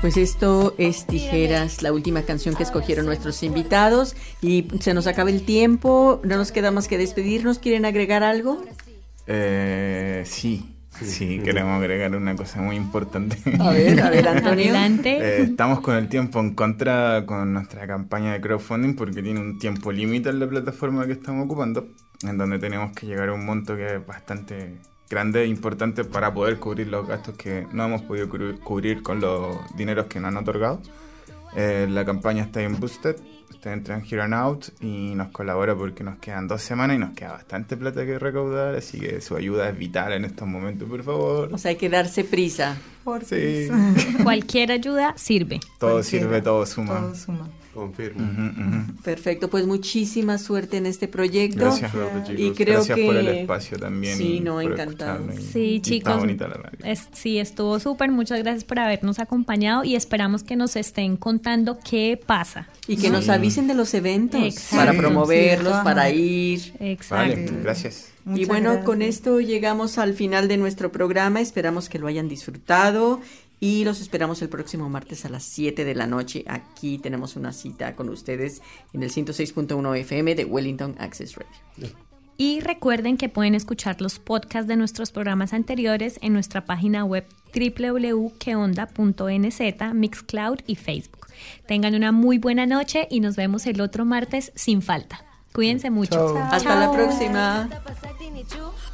[0.00, 5.30] Pues esto es Tijeras, la última canción que escogieron nuestros invitados y se nos acaba
[5.30, 7.60] el tiempo, no nos queda más que despedirnos.
[7.60, 8.62] ¿Quieren agregar algo?
[9.28, 13.38] Eh, sí, sí, queremos agregar una cosa muy importante.
[13.60, 14.74] A ver, a ver, Antonio.
[14.74, 15.16] Adelante.
[15.16, 19.58] Eh, estamos con el tiempo en contra con nuestra campaña de crowdfunding porque tiene un
[19.60, 21.86] tiempo límite en la plataforma que estamos ocupando,
[22.22, 24.74] en donde tenemos que llegar a un monto que es bastante
[25.14, 29.58] grande e importante para poder cubrir los gastos que no hemos podido cubrir, con los
[29.76, 30.80] dineros que nos han otorgado.
[31.56, 33.14] Eh, la campaña está en Boosted,
[33.48, 36.98] usted entra en Here and Out y nos colabora porque nos quedan dos semanas y
[36.98, 40.88] nos queda bastante plata que recaudar, así que su ayuda es vital en estos momentos,
[40.88, 41.50] por favor.
[41.52, 42.76] O sea, hay que darse prisa.
[43.04, 43.68] Por Sí,
[44.24, 45.60] Cualquier ayuda sirve.
[45.78, 46.98] todo Cualquiera, sirve, todo suma.
[47.00, 47.48] Todo suma.
[47.74, 48.24] Confirmo.
[49.02, 51.58] Perfecto, pues muchísima suerte en este proyecto.
[51.58, 51.92] Gracias,
[52.36, 54.16] Y creo Gracias que por el espacio también.
[54.16, 55.26] Sí, y no, encantado.
[55.32, 56.16] y- Sí, y está chicos.
[56.18, 56.78] bonita la radio.
[56.84, 58.10] Es- sí, estuvo súper.
[58.10, 62.68] Muchas gracias por habernos acompañado y esperamos que nos estén contando qué pasa.
[62.86, 64.76] Y que nos avisen de los eventos Exacto.
[64.76, 66.74] para promoverlos, Sí, para ir.
[66.80, 67.34] Exacto.
[67.34, 68.10] Vale, gracias.
[68.26, 68.86] y Muchas bueno, gracias.
[68.86, 71.40] con esto llegamos al final de nuestro programa.
[71.42, 73.20] Esperamos que lo hayan disfrutado
[73.60, 76.44] y los esperamos el próximo martes a las 7 de la noche.
[76.46, 81.94] Aquí tenemos una cita con ustedes en el 106.1 FM de Wellington Access Radio.
[82.36, 87.24] Y recuerden que pueden escuchar los podcasts de nuestros programas anteriores en nuestra página web
[87.54, 91.28] www.queonda.nz, Mixcloud y Facebook.
[91.66, 95.24] Tengan una muy buena noche y nos vemos el otro martes sin falta.
[95.54, 96.36] Cuídense mucho.
[96.50, 97.68] Hasta la próxima.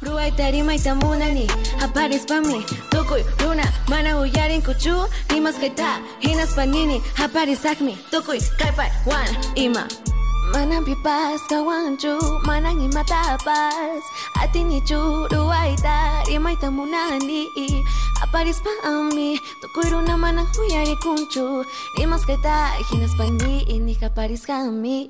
[0.01, 1.47] Ruwaitari maita munani
[1.81, 8.89] Aparis pami Tukuy runa Mana uyarin kuchu Nimas kaita Hinas panini Aparis akmi Tukuy kaipai
[9.05, 9.87] Wan ima
[10.51, 14.03] Manang pipas kawanchu Manang imatapas
[14.41, 17.47] Atini churu aita Rimaita munani.
[18.21, 21.63] Aparis pami Tukuy runa Manang uyari kunchu
[21.97, 25.09] Nimas kaita Hinas pani Ini kaparis kami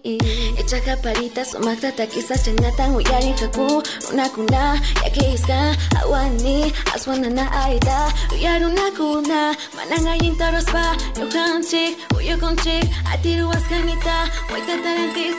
[0.57, 3.81] Echa kaparita Sumakta takisa Chanatan uyarin kaku
[4.13, 5.75] Una kuna Yakiska
[6.05, 14.75] Awani Aswana na aita Uyaru na kuna Manangayin taros pa Yukanchik Uyukonchik Atiru askanita Waita
[14.83, 15.30] tarantis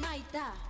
[0.00, 0.69] Maita.